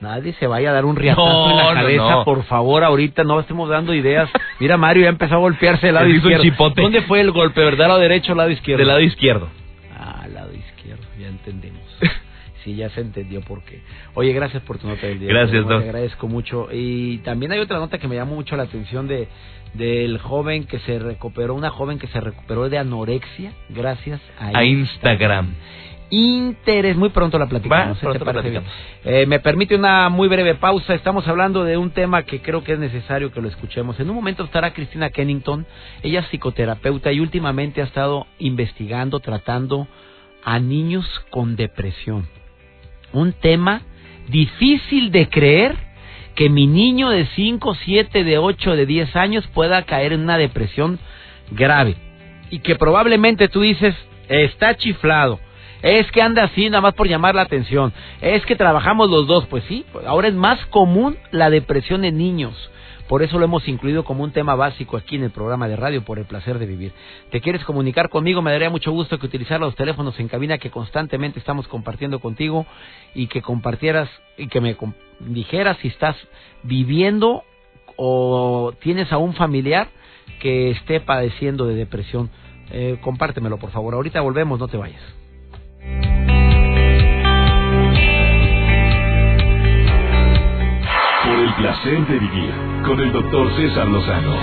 Nadie 0.00 0.32
se 0.40 0.46
vaya 0.46 0.70
a 0.70 0.72
dar 0.72 0.86
un 0.86 0.96
riatazo 0.96 1.50
en 1.50 1.56
la 1.58 1.74
cabeza, 1.74 2.24
por 2.24 2.42
favor, 2.44 2.84
ahorita 2.84 3.22
no 3.22 3.38
estemos 3.38 3.68
dando 3.68 3.92
ideas. 3.92 4.30
Mira, 4.58 4.78
Mario 4.78 5.02
ya 5.02 5.10
empezó 5.10 5.34
a 5.34 5.38
golpearse 5.38 5.88
del 5.88 5.94
lado 5.94 6.08
izquierdo. 6.08 6.70
¿Dónde 6.74 7.02
fue 7.02 7.20
el 7.20 7.32
golpe, 7.32 7.62
verdad, 7.62 7.88
lado 7.88 8.00
derecho 8.00 8.32
o 8.32 8.34
lado 8.34 8.48
izquierdo? 8.50 8.78
Del 8.78 8.88
lado 8.88 9.00
izquierdo. 9.00 9.50
Entendemos. 11.40 11.82
sí, 12.64 12.76
ya 12.76 12.90
se 12.90 13.00
entendió 13.00 13.40
por 13.40 13.62
qué. 13.62 13.80
Oye, 14.14 14.32
gracias 14.32 14.62
por 14.62 14.78
tu 14.78 14.86
nota 14.86 15.06
del 15.06 15.20
día. 15.20 15.28
Gracias, 15.28 15.66
Te 15.66 15.74
agradezco 15.74 16.28
mucho. 16.28 16.68
Y 16.70 17.18
también 17.18 17.52
hay 17.52 17.60
otra 17.60 17.78
nota 17.78 17.98
que 17.98 18.08
me 18.08 18.16
llamó 18.16 18.34
mucho 18.34 18.56
la 18.56 18.64
atención 18.64 19.08
de 19.08 19.28
del 19.74 20.18
joven 20.18 20.64
que 20.64 20.80
se 20.80 20.98
recuperó, 20.98 21.54
una 21.54 21.70
joven 21.70 22.00
que 22.00 22.08
se 22.08 22.20
recuperó 22.20 22.68
de 22.68 22.78
anorexia 22.78 23.52
gracias 23.68 24.20
a, 24.36 24.64
Instagram 24.64 25.54
interés. 26.10 26.96
Muy 26.96 27.10
pronto 27.10 27.38
la 27.38 27.46
platicamos. 27.46 27.98
Eh, 29.04 29.26
me 29.26 29.40
permite 29.40 29.76
una 29.76 30.08
muy 30.08 30.28
breve 30.28 30.56
pausa. 30.56 30.94
Estamos 30.94 31.26
hablando 31.28 31.64
de 31.64 31.76
un 31.76 31.90
tema 31.90 32.24
que 32.24 32.42
creo 32.42 32.62
que 32.64 32.72
es 32.72 32.78
necesario 32.78 33.30
que 33.30 33.40
lo 33.40 33.48
escuchemos. 33.48 33.98
En 34.00 34.10
un 34.10 34.16
momento 34.16 34.44
estará 34.44 34.72
Cristina 34.72 35.10
Kennington. 35.10 35.66
Ella 36.02 36.20
es 36.20 36.26
psicoterapeuta 36.26 37.12
y 37.12 37.20
últimamente 37.20 37.80
ha 37.80 37.84
estado 37.84 38.26
investigando, 38.38 39.20
tratando 39.20 39.86
a 40.44 40.58
niños 40.58 41.06
con 41.30 41.56
depresión. 41.56 42.28
Un 43.12 43.32
tema 43.32 43.82
difícil 44.28 45.10
de 45.10 45.28
creer 45.28 45.76
que 46.34 46.48
mi 46.48 46.66
niño 46.66 47.10
de 47.10 47.26
5, 47.26 47.74
7, 47.84 48.24
de 48.24 48.38
8, 48.38 48.76
de 48.76 48.86
10 48.86 49.16
años 49.16 49.46
pueda 49.48 49.82
caer 49.82 50.12
en 50.12 50.20
una 50.20 50.38
depresión 50.38 50.98
grave. 51.50 51.96
Y 52.50 52.60
que 52.60 52.76
probablemente 52.76 53.48
tú 53.48 53.60
dices, 53.60 53.94
está 54.28 54.76
chiflado 54.76 55.40
es 55.82 56.10
que 56.12 56.20
anda 56.22 56.44
así 56.44 56.68
nada 56.68 56.82
más 56.82 56.94
por 56.94 57.08
llamar 57.08 57.34
la 57.34 57.42
atención. 57.42 57.92
Es 58.20 58.44
que 58.44 58.56
trabajamos 58.56 59.10
los 59.10 59.26
dos. 59.26 59.46
Pues 59.46 59.64
sí, 59.68 59.84
ahora 60.06 60.28
es 60.28 60.34
más 60.34 60.64
común 60.66 61.16
la 61.30 61.50
depresión 61.50 62.04
en 62.04 62.18
niños. 62.18 62.70
Por 63.10 63.24
eso 63.24 63.40
lo 63.40 63.44
hemos 63.44 63.66
incluido 63.66 64.04
como 64.04 64.22
un 64.22 64.30
tema 64.30 64.54
básico 64.54 64.96
aquí 64.96 65.16
en 65.16 65.24
el 65.24 65.32
programa 65.32 65.66
de 65.66 65.74
radio 65.74 66.04
por 66.04 66.20
el 66.20 66.26
placer 66.26 66.60
de 66.60 66.66
vivir. 66.66 66.92
¿Te 67.32 67.40
quieres 67.40 67.64
comunicar 67.64 68.08
conmigo? 68.08 68.40
Me 68.40 68.52
daría 68.52 68.70
mucho 68.70 68.92
gusto 68.92 69.18
que 69.18 69.26
utilizar 69.26 69.58
los 69.58 69.74
teléfonos 69.74 70.20
en 70.20 70.28
cabina 70.28 70.58
que 70.58 70.70
constantemente 70.70 71.40
estamos 71.40 71.66
compartiendo 71.66 72.20
contigo 72.20 72.66
y 73.12 73.26
que 73.26 73.42
compartieras 73.42 74.08
y 74.38 74.46
que 74.46 74.60
me 74.60 74.76
dijeras 75.18 75.76
si 75.78 75.88
estás 75.88 76.14
viviendo 76.62 77.42
o 77.96 78.74
tienes 78.80 79.10
a 79.12 79.18
un 79.18 79.34
familiar 79.34 79.88
que 80.38 80.70
esté 80.70 81.00
padeciendo 81.00 81.66
de 81.66 81.74
depresión. 81.74 82.30
Eh, 82.70 82.98
compártemelo, 83.00 83.58
por 83.58 83.72
favor. 83.72 83.94
Ahorita 83.94 84.20
volvemos, 84.20 84.60
no 84.60 84.68
te 84.68 84.76
vayas. 84.76 85.02
Placer 91.60 92.06
de 92.06 92.18
vivir 92.18 92.50
con 92.86 92.98
el 93.00 93.12
doctor 93.12 93.54
César 93.54 93.86
Lozano. 93.86 94.34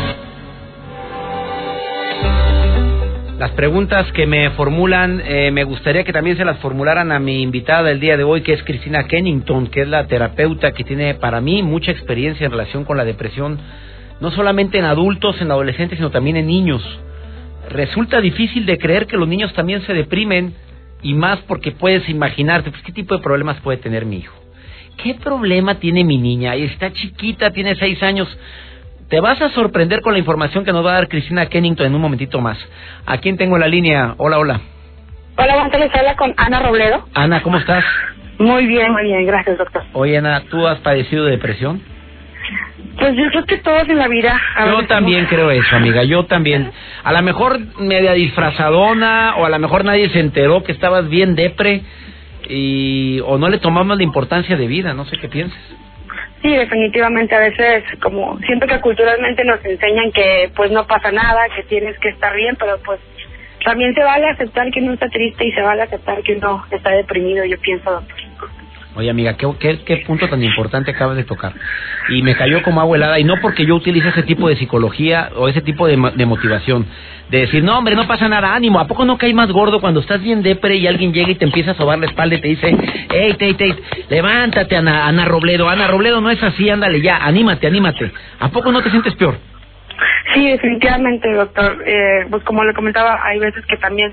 Las 3.40 3.52
preguntas 3.52 4.12
que 4.12 4.28
me 4.28 4.52
formulan, 4.52 5.24
eh, 5.26 5.50
me 5.52 5.64
gustaría 5.64 6.04
que 6.04 6.14
también 6.14 6.38
se 6.38 6.46
las 6.46 6.60
formularan 6.60 7.12
a 7.12 7.20
mi 7.20 7.42
invitada 7.42 7.90
del 7.90 8.00
día 8.00 8.18
de 8.18 8.24
hoy, 8.24 8.42
que 8.42 8.54
es 8.54 8.62
Cristina 8.62 9.08
Kennington, 9.08 9.66
que 9.68 9.82
es 9.82 9.88
la 9.88 10.06
terapeuta 10.06 10.74
que 10.74 10.84
tiene 10.84 11.16
para 11.16 11.42
mí 11.42 11.64
mucha 11.64 11.92
experiencia 11.92 12.46
en 12.46 12.52
relación 12.52 12.86
con 12.86 12.98
la 12.98 13.06
depresión, 13.06 13.58
no 14.20 14.30
solamente 14.30 14.78
en 14.78 14.86
adultos, 14.86 15.42
en 15.42 15.50
adolescentes, 15.50 15.98
sino 15.98 16.12
también 16.12 16.38
en 16.38 16.46
niños. 16.46 16.84
Resulta 17.72 18.22
difícil 18.22 18.68
de 18.68 18.78
creer 18.78 19.08
que 19.08 19.18
los 19.18 19.28
niños 19.28 19.52
también 19.54 19.82
se 19.82 19.94
deprimen 19.96 20.54
y 21.02 21.16
más 21.16 21.40
porque 21.48 21.72
puedes 21.72 22.08
imaginarte, 22.10 22.70
pues, 22.70 22.84
¿qué 22.84 22.92
tipo 22.92 23.18
de 23.18 23.24
problemas 23.24 23.60
puede 23.62 23.80
tener 23.80 24.06
mi 24.06 24.18
hijo? 24.18 24.47
¿Qué 24.98 25.14
problema 25.16 25.76
tiene 25.76 26.04
mi 26.04 26.18
niña? 26.18 26.56
Está 26.56 26.92
chiquita, 26.92 27.52
tiene 27.52 27.76
seis 27.76 28.02
años. 28.02 28.28
Te 29.10 29.20
vas 29.20 29.42
a 29.42 29.50
sorprender 29.50 30.02
con 30.02 30.14
la 30.14 30.20
información 30.20 30.66
que 30.66 30.74
nos 30.74 30.86
va 30.86 30.92
a 30.92 30.96
dar 30.96 31.08
Cristina 31.08 31.46
Kennington 31.46 31.86
en 31.86 31.96
un 31.96 32.02
momentito 32.02 32.42
más. 32.42 32.58
¿A 33.06 33.20
quién 33.20 33.38
tengo 33.38 33.56
en 33.56 33.62
la 33.62 33.68
línea? 33.68 34.16
Hola, 34.18 34.40
hola. 34.40 34.62
Hola, 35.38 35.70
tardes. 35.72 35.96
Habla 35.96 36.16
con 36.16 36.34
Ana 36.36 36.62
Robledo. 36.62 37.08
Ana, 37.14 37.42
¿cómo 37.44 37.58
estás? 37.58 37.86
Muy 38.40 38.66
bien, 38.66 38.92
muy 38.92 39.04
bien. 39.04 39.26
Gracias, 39.26 39.58
doctor. 39.58 39.84
Oye, 39.94 40.18
Ana, 40.18 40.42
¿tú 40.50 40.66
has 40.68 40.80
padecido 40.80 41.26
de 41.26 41.32
depresión? 41.32 41.82
Pues 43.00 43.16
yo 43.16 43.30
creo 43.30 43.46
que 43.46 43.58
todos 43.58 43.88
en 43.88 44.00
la 44.00 44.08
vida. 44.08 44.40
Yo 44.66 44.88
también 44.88 45.26
creo 45.26 45.52
eso, 45.52 45.76
amiga. 45.76 46.04
Yo 46.04 46.26
también. 46.26 46.72
A 47.04 47.14
lo 47.14 47.22
mejor 47.22 47.60
media 47.80 48.14
disfrazadona 48.14 49.36
o 49.38 49.46
a 49.46 49.50
lo 49.50 49.60
mejor 49.60 49.86
nadie 49.86 50.10
se 50.10 50.20
enteró 50.20 50.64
que 50.64 50.72
estabas 50.72 51.08
bien 51.08 51.36
depre 51.36 51.84
y 52.50 53.20
o 53.22 53.38
no 53.38 53.50
le 53.50 53.60
tomamos 53.60 53.98
la 53.98 54.04
importancia 54.04 54.56
de 54.56 54.68
vida. 54.68 54.94
No 54.94 55.06
sé 55.06 55.18
qué 55.18 55.28
piensas. 55.28 55.60
Sí, 56.42 56.50
definitivamente 56.56 57.36
a 57.36 57.40
veces 57.40 57.84
como 58.02 58.38
siento 58.40 58.68
que 58.68 58.80
culturalmente 58.80 59.44
nos 59.44 59.64
enseñan 59.66 60.12
que 60.12 60.52
pues 60.56 60.72
no 60.72 60.86
pasa 60.86 61.12
nada, 61.12 61.48
que 61.56 61.64
tienes 61.64 61.98
que 62.00 62.10
estar 62.10 62.36
bien, 62.36 62.56
pero 62.60 62.78
pues 62.86 63.00
también 63.66 63.94
se 63.96 64.04
vale 64.04 64.30
aceptar 64.30 64.70
que 64.72 64.80
uno 64.80 64.94
está 64.94 65.10
triste 65.10 65.48
y 65.48 65.52
se 65.52 65.62
vale 65.62 65.82
aceptar 65.82 66.22
que 66.22 66.34
uno 66.34 66.64
está 66.72 66.92
deprimido, 66.92 67.44
yo 67.46 67.58
pienso, 67.60 67.92
doctor. 67.92 68.27
Oye, 68.98 69.12
amiga, 69.12 69.36
¿qué, 69.38 70.04
punto 70.08 70.28
tan 70.28 70.44
importante 70.44 70.90
acabas 70.90 71.18
de 71.18 71.24
tocar. 71.24 71.54
Y 72.10 72.24
me 72.24 72.36
cayó 72.36 72.64
como 72.64 72.82
agua 72.82 72.98
helada, 72.98 73.20
y 73.20 73.24
no 73.24 73.36
porque 73.40 73.64
yo 73.64 73.76
utilice 73.76 74.10
ese 74.10 74.24
tipo 74.24 74.50
de 74.50 74.56
psicología 74.56 75.30
o 75.36 75.48
ese 75.48 75.62
tipo 75.62 75.86
de, 75.86 75.98
de 76.16 76.26
motivación. 76.26 76.88
De 77.30 77.42
decir, 77.42 77.64
no, 77.64 77.78
hombre, 77.78 77.96
no 77.96 78.08
pasa 78.08 78.28
nada, 78.28 78.56
ánimo. 78.56 78.80
¿A 78.80 78.88
poco 78.88 79.06
no 79.06 79.20
cae 79.20 79.36
más 79.36 79.52
gordo 79.52 79.82
cuando 79.82 80.00
estás 80.00 80.20
bien 80.24 80.42
depre 80.42 80.78
y 80.78 80.88
alguien 80.88 81.14
llega 81.14 81.30
y 81.30 81.36
te 81.36 81.46
empieza 81.46 81.72
a 81.72 81.76
sobar 81.76 82.00
la 82.00 82.08
espalda 82.08 82.38
y 82.38 82.42
te 82.42 82.48
dice, 82.48 82.76
hey, 83.14 83.36
hey, 83.38 83.56
hey, 83.60 83.76
levántate, 84.10 84.76
Ana, 84.76 85.08
Ana 85.08 85.26
Robledo. 85.26 85.70
Ana 85.70 85.86
Robledo 85.88 86.20
no 86.20 86.32
es 86.32 86.42
así, 86.42 86.68
ándale 86.68 87.00
ya, 87.00 87.18
anímate, 87.18 87.68
anímate. 87.68 88.12
¿A 88.40 88.50
poco 88.50 88.72
no 88.72 88.82
te 88.82 88.90
sientes 88.90 89.14
peor? 89.14 89.38
Sí, 90.34 90.50
definitivamente, 90.50 91.32
doctor. 91.34 91.84
Eh, 91.86 92.26
pues 92.32 92.44
como 92.46 92.64
le 92.64 92.74
comentaba, 92.74 93.24
hay 93.24 93.38
veces 93.38 93.64
que 93.68 93.78
también, 93.78 94.12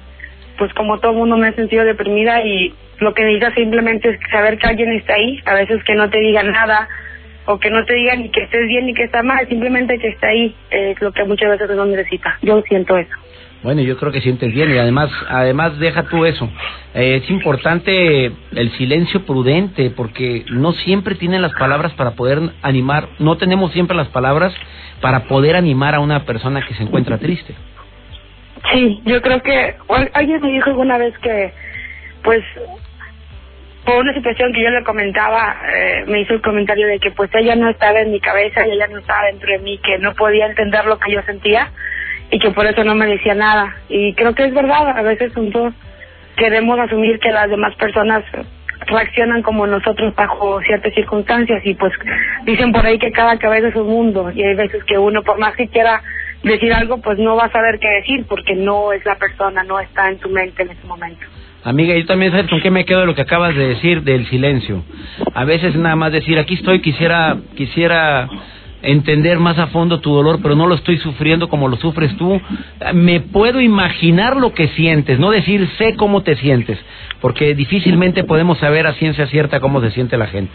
pues 0.59 0.75
como 0.75 0.99
todo 0.99 1.15
mundo 1.15 1.39
me 1.39 1.49
he 1.49 1.55
sentido 1.55 1.87
deprimida 1.87 2.45
y 2.45 2.75
lo 2.99 3.15
que 3.15 3.23
necesitas 3.23 3.55
simplemente 3.55 4.11
es 4.11 4.19
saber 4.31 4.59
que 4.59 4.67
alguien 4.67 4.93
está 4.93 5.15
ahí, 5.15 5.41
a 5.45 5.55
veces 5.55 5.83
que 5.85 5.95
no 5.95 6.09
te 6.11 6.19
digan 6.19 6.51
nada 6.51 6.89
o 7.47 7.59
que 7.59 7.71
no 7.71 7.85
te 7.85 7.95
digan 7.95 8.23
ni 8.23 8.31
que 8.31 8.43
estés 8.43 8.67
bien 8.67 8.87
ni 8.87 8.95
que 8.95 9.05
está 9.05 9.23
mal, 9.23 9.47
simplemente 9.49 9.99
que 9.99 10.09
está 10.09 10.29
ahí, 10.29 10.55
es 10.71 11.01
lo 11.01 11.13
que 11.13 11.25
muchas 11.25 11.51
veces 11.51 11.71
uno 11.71 11.87
necesita. 11.87 12.39
Yo 12.43 12.63
siento 12.63 12.97
eso. 12.97 13.15
Bueno, 13.63 13.81
yo 13.81 13.97
creo 13.97 14.13
que 14.13 14.21
sientes 14.21 14.53
bien 14.53 14.71
y 14.75 14.79
además, 14.79 15.11
además 15.27 15.79
deja 15.79 16.03
tú 16.03 16.27
eso. 16.27 16.51
Eh, 16.95 17.23
es 17.23 17.31
importante 17.31 18.27
el 18.27 18.71
silencio 18.77 19.25
prudente 19.25 19.89
porque 19.89 20.45
no 20.51 20.73
siempre 20.73 21.15
tienen 21.15 21.41
las 21.41 21.55
palabras 21.55 21.95
para 21.95 22.11
poder 22.11 22.41
animar, 22.61 23.09
no 23.19 23.39
tenemos 23.39 23.73
siempre 23.73 23.97
las 23.97 24.09
palabras 24.09 24.55
para 25.01 25.25
poder 25.25 25.57
animar 25.57 25.95
a 25.95 26.01
una 26.01 26.27
persona 26.27 26.65
que 26.67 26.75
se 26.75 26.83
encuentra 26.83 27.17
triste. 27.17 27.55
Sí, 28.71 29.01
yo 29.07 29.23
creo 29.23 29.43
que 29.43 29.77
alguien 30.13 30.43
me 30.43 30.53
dijo 30.53 30.71
alguna 30.71 30.99
vez 30.99 31.17
que, 31.19 31.53
pues, 32.23 32.45
por 33.85 33.97
una 33.97 34.15
situación 34.15 34.53
que 34.53 34.63
yo 34.63 34.71
le 34.71 34.83
comentaba, 34.83 35.57
eh, 35.75 36.05
me 36.07 36.21
hizo 36.21 36.35
el 36.35 36.43
comentario 36.43 36.87
de 36.87 36.99
que 36.99 37.11
pues 37.11 37.31
ella 37.35 37.55
no 37.55 37.69
estaba 37.69 38.01
en 38.01 38.13
mi 38.13 38.21
cabeza 38.21 38.67
y 38.67 38.73
ella 38.73 38.89
no 38.89 38.99
estaba 38.99 39.27
dentro 39.27 39.51
de 39.51 39.59
mí, 39.59 39.79
que 39.79 39.99
no 39.99 40.15
podía 40.15 40.47
entender 40.47 40.85
lo 40.87 40.99
que 40.99 41.13
yo 41.13 41.23
sentía 41.23 41.71
y 42.31 42.39
que 42.39 42.51
por 42.51 42.67
eso 42.67 42.83
no 42.83 42.95
me 42.95 43.07
decía 43.07 43.35
nada. 43.35 43.77
Y 43.89 44.15
creo 44.15 44.35
que 44.35 44.45
es 44.45 44.55
verdad, 44.55 44.97
a 44.97 45.03
veces 45.03 45.37
nosotros 45.37 45.75
queremos 46.37 46.79
asumir 46.79 47.19
que 47.21 47.31
las 47.31 47.51
demás 47.51 47.75
personas 47.77 48.25
reaccionan 48.87 49.43
como 49.43 49.67
nosotros 49.67 50.15
bajo 50.15 50.61
ciertas 50.63 50.93
circunstancias 50.95 51.63
y 51.65 51.75
pues 51.75 51.93
dicen 52.45 52.73
por 52.73 52.85
ahí 52.85 52.99
que 52.99 53.13
cada 53.13 53.39
cabeza 53.39 53.69
es 53.69 53.77
un 53.77 53.87
mundo 53.87 54.31
y 54.35 54.43
hay 54.43 54.55
veces 54.55 54.83
que 54.85 54.99
uno 54.99 55.23
por 55.23 55.39
más 55.39 55.55
que 55.55 55.69
quiera 55.69 56.03
decir 56.43 56.73
algo 56.73 56.99
pues 57.01 57.19
no 57.19 57.37
va 57.37 57.45
a 57.45 57.53
saber 57.53 57.79
qué 57.79 57.89
decir 57.89 58.27
porque 58.29 58.55
no 58.55 58.93
es 58.93 59.05
la 59.05 59.15
persona, 59.15 59.63
no 59.63 59.79
está 59.79 60.09
en 60.09 60.19
tu 60.19 60.29
mente 60.29 60.63
en 60.63 60.71
ese 60.71 60.87
momento. 60.87 61.25
Amiga, 61.65 61.97
yo 61.97 62.05
también 62.05 62.31
sabes 62.31 62.51
con 62.51 62.61
qué 62.61 62.71
me 62.71 62.85
quedo 62.85 63.01
de 63.01 63.07
lo 63.07 63.15
que 63.15 63.23
acabas 63.23 63.55
de 63.55 63.69
decir 63.69 64.03
del 64.03 64.27
silencio. 64.27 64.85
A 65.33 65.45
veces 65.45 65.75
nada 65.75 65.97
más 65.97 66.13
decir, 66.13 66.39
aquí 66.39 66.55
estoy, 66.55 66.81
quisiera, 66.81 67.39
quisiera 67.57 68.29
entender 68.83 69.39
más 69.39 69.59
a 69.59 69.69
fondo 69.69 70.01
tu 70.01 70.15
dolor, 70.15 70.41
pero 70.43 70.57
no 70.57 70.67
lo 70.67 70.75
estoy 70.75 70.99
sufriendo 70.99 71.49
como 71.49 71.69
lo 71.69 71.77
sufres 71.77 72.15
tú. 72.19 72.39
Me 72.93 73.21
puedo 73.21 73.63
imaginar 73.63 74.37
lo 74.37 74.53
que 74.53 74.69
sientes, 74.69 75.19
no 75.19 75.31
decir 75.31 75.67
sé 75.79 75.97
cómo 75.97 76.23
te 76.23 76.37
sientes, 76.37 76.79
porque 77.23 77.55
difícilmente 77.55 78.25
podemos 78.25 78.59
saber 78.59 78.87
a 78.87 78.93
ciencia 78.93 79.27
cierta 79.29 79.61
cómo 79.61 79.81
se 79.81 79.91
siente 79.93 80.19
la 80.19 80.27
gente. 80.27 80.53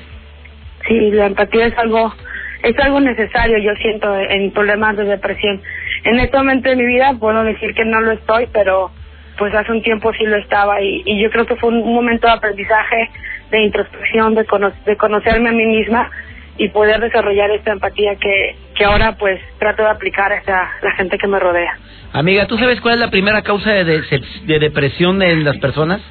Sí, 0.87 1.09
la 1.11 1.25
empatía 1.25 1.65
es 1.65 1.77
algo 1.79 2.13
es 2.61 2.77
algo 2.79 2.99
necesario, 2.99 3.57
yo 3.57 3.71
siento, 3.81 4.15
en 4.15 4.51
problemas 4.51 4.95
de 4.97 5.05
depresión. 5.05 5.61
En 6.03 6.19
este 6.19 6.37
momento 6.37 6.69
de 6.69 6.75
mi 6.75 6.85
vida 6.85 7.15
puedo 7.19 7.43
decir 7.43 7.73
que 7.73 7.85
no 7.85 8.01
lo 8.01 8.11
estoy, 8.11 8.47
pero 8.51 8.91
pues 9.39 9.55
hace 9.55 9.71
un 9.71 9.81
tiempo 9.81 10.11
sí 10.13 10.25
lo 10.25 10.35
estaba 10.35 10.81
y, 10.81 11.01
y 11.05 11.19
yo 11.23 11.31
creo 11.31 11.45
que 11.45 11.55
fue 11.55 11.69
un, 11.69 11.93
momento 11.95 12.27
de 12.27 12.33
aprendizaje, 12.33 13.09
de 13.49 13.63
introspección, 13.63 14.35
de, 14.35 14.45
de 14.85 14.97
conocerme 14.97 15.49
a 15.49 15.53
mí 15.53 15.65
misma 15.65 16.11
y 16.57 16.67
poder 16.67 16.99
desarrollar 16.99 17.49
esta 17.51 17.71
empatía 17.71 18.15
que, 18.17 18.55
que 18.75 18.83
ahora 18.83 19.15
pues 19.17 19.39
trato 19.57 19.81
de 19.81 19.89
aplicar 19.89 20.33
a 20.33 20.71
la 20.81 20.91
gente 20.97 21.17
que 21.17 21.27
me 21.27 21.39
rodea. 21.39 21.79
Amiga, 22.11 22.47
¿tú 22.47 22.57
sabes 22.57 22.81
cuál 22.81 22.95
es 22.95 22.99
la 22.99 23.09
primera 23.09 23.41
causa 23.41 23.71
de, 23.71 23.83
de, 23.83 24.59
depresión 24.59 25.21
en 25.21 25.45
las 25.45 25.57
personas? 25.57 26.01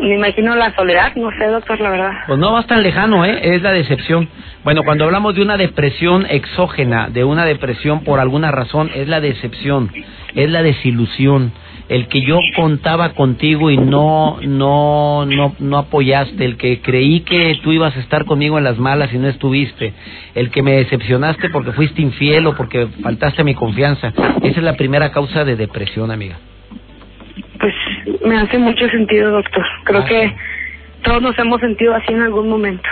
Me 0.00 0.14
imagino 0.14 0.54
la 0.54 0.72
soledad, 0.76 1.14
no 1.16 1.30
sé, 1.32 1.46
doctor, 1.46 1.80
la 1.80 1.90
verdad. 1.90 2.12
Pues 2.28 2.38
no 2.38 2.52
vas 2.52 2.66
tan 2.68 2.82
lejano, 2.82 3.24
¿eh? 3.24 3.54
Es 3.54 3.62
la 3.62 3.72
decepción. 3.72 4.28
Bueno, 4.62 4.82
cuando 4.84 5.04
hablamos 5.04 5.34
de 5.34 5.42
una 5.42 5.56
depresión 5.56 6.26
exógena, 6.30 7.08
de 7.08 7.24
una 7.24 7.44
depresión 7.44 8.04
por 8.04 8.20
alguna 8.20 8.52
razón, 8.52 8.90
es 8.94 9.08
la 9.08 9.20
decepción, 9.20 9.90
es 10.34 10.48
la 10.48 10.62
desilusión 10.62 11.52
el 11.90 12.06
que 12.06 12.20
yo 12.20 12.38
contaba 12.54 13.14
contigo 13.14 13.68
y 13.68 13.76
no 13.76 14.38
no 14.42 15.26
no 15.26 15.56
no 15.58 15.76
apoyaste, 15.76 16.44
el 16.44 16.56
que 16.56 16.80
creí 16.80 17.20
que 17.20 17.58
tú 17.64 17.72
ibas 17.72 17.96
a 17.96 18.00
estar 18.00 18.24
conmigo 18.26 18.58
en 18.58 18.64
las 18.64 18.78
malas 18.78 19.12
y 19.12 19.18
no 19.18 19.26
estuviste, 19.26 19.92
el 20.36 20.50
que 20.50 20.62
me 20.62 20.72
decepcionaste 20.74 21.50
porque 21.50 21.72
fuiste 21.72 22.00
infiel 22.00 22.46
o 22.46 22.54
porque 22.54 22.86
faltaste 23.02 23.42
a 23.42 23.44
mi 23.44 23.54
confianza. 23.54 24.12
Esa 24.40 24.60
es 24.60 24.62
la 24.62 24.76
primera 24.76 25.10
causa 25.10 25.44
de 25.44 25.56
depresión, 25.56 26.12
amiga. 26.12 26.36
Pues 27.58 27.74
me 28.24 28.38
hace 28.38 28.56
mucho 28.56 28.88
sentido, 28.88 29.32
doctor. 29.32 29.64
Creo 29.82 30.02
ah, 30.02 30.04
que 30.04 30.36
todos 31.02 31.20
nos 31.20 31.36
hemos 31.40 31.60
sentido 31.60 31.92
así 31.96 32.12
en 32.12 32.22
algún 32.22 32.48
momento. 32.48 32.88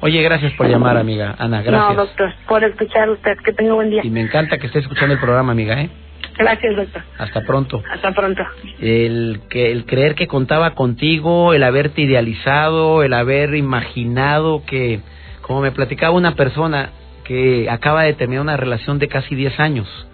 Oye, 0.00 0.22
gracias 0.22 0.52
por 0.52 0.68
llamar, 0.68 0.96
amiga. 0.96 1.34
Ana, 1.40 1.60
gracias. 1.62 1.96
No, 1.96 2.04
doctor, 2.04 2.32
por 2.46 2.62
escuchar 2.62 3.10
usted. 3.10 3.36
Que 3.38 3.52
tenga 3.52 3.74
buen 3.74 3.90
día. 3.90 4.02
Y 4.04 4.10
me 4.10 4.20
encanta 4.20 4.58
que 4.58 4.68
esté 4.68 4.78
escuchando 4.78 5.14
el 5.14 5.20
programa, 5.20 5.50
amiga, 5.50 5.82
¿eh? 5.82 5.90
Gracias, 6.38 6.76
doctor. 6.76 7.02
Hasta 7.18 7.40
pronto. 7.40 7.82
Hasta 7.92 8.12
pronto. 8.12 8.42
El, 8.80 9.40
que, 9.50 9.72
el 9.72 9.84
creer 9.86 10.14
que 10.14 10.28
contaba 10.28 10.74
contigo, 10.74 11.52
el 11.52 11.64
haberte 11.64 12.02
idealizado, 12.02 13.02
el 13.02 13.12
haber 13.12 13.56
imaginado 13.56 14.62
que, 14.64 15.00
como 15.42 15.60
me 15.60 15.72
platicaba 15.72 16.14
una 16.14 16.36
persona 16.36 16.90
que 17.24 17.68
acaba 17.68 18.04
de 18.04 18.14
terminar 18.14 18.42
una 18.42 18.56
relación 18.56 19.00
de 19.00 19.08
casi 19.08 19.34
10 19.34 19.58
años 19.58 20.08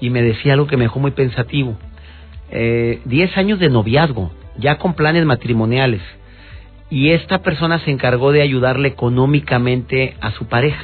y 0.00 0.10
me 0.10 0.20
decía 0.20 0.54
algo 0.54 0.66
que 0.66 0.76
me 0.76 0.84
dejó 0.84 0.98
muy 0.98 1.12
pensativo. 1.12 1.78
Eh, 2.50 3.00
10 3.04 3.38
años 3.38 3.60
de 3.60 3.70
noviazgo, 3.70 4.32
ya 4.58 4.78
con 4.78 4.94
planes 4.94 5.24
matrimoniales. 5.24 6.02
Y 6.90 7.10
esta 7.10 7.38
persona 7.38 7.78
se 7.78 7.92
encargó 7.92 8.32
de 8.32 8.42
ayudarle 8.42 8.88
económicamente 8.88 10.16
a 10.20 10.32
su 10.32 10.46
pareja 10.48 10.82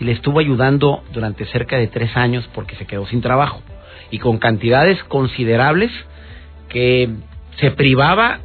y 0.00 0.04
le 0.04 0.12
estuvo 0.12 0.40
ayudando 0.40 1.04
durante 1.12 1.44
cerca 1.44 1.76
de 1.76 1.88
tres 1.88 2.16
años 2.16 2.48
porque 2.54 2.74
se 2.76 2.86
quedó 2.86 3.06
sin 3.06 3.20
trabajo 3.20 3.62
y 4.12 4.18
con 4.18 4.38
cantidades 4.38 5.02
considerables 5.04 5.90
que 6.68 7.08
se 7.58 7.72
privaba 7.72 8.38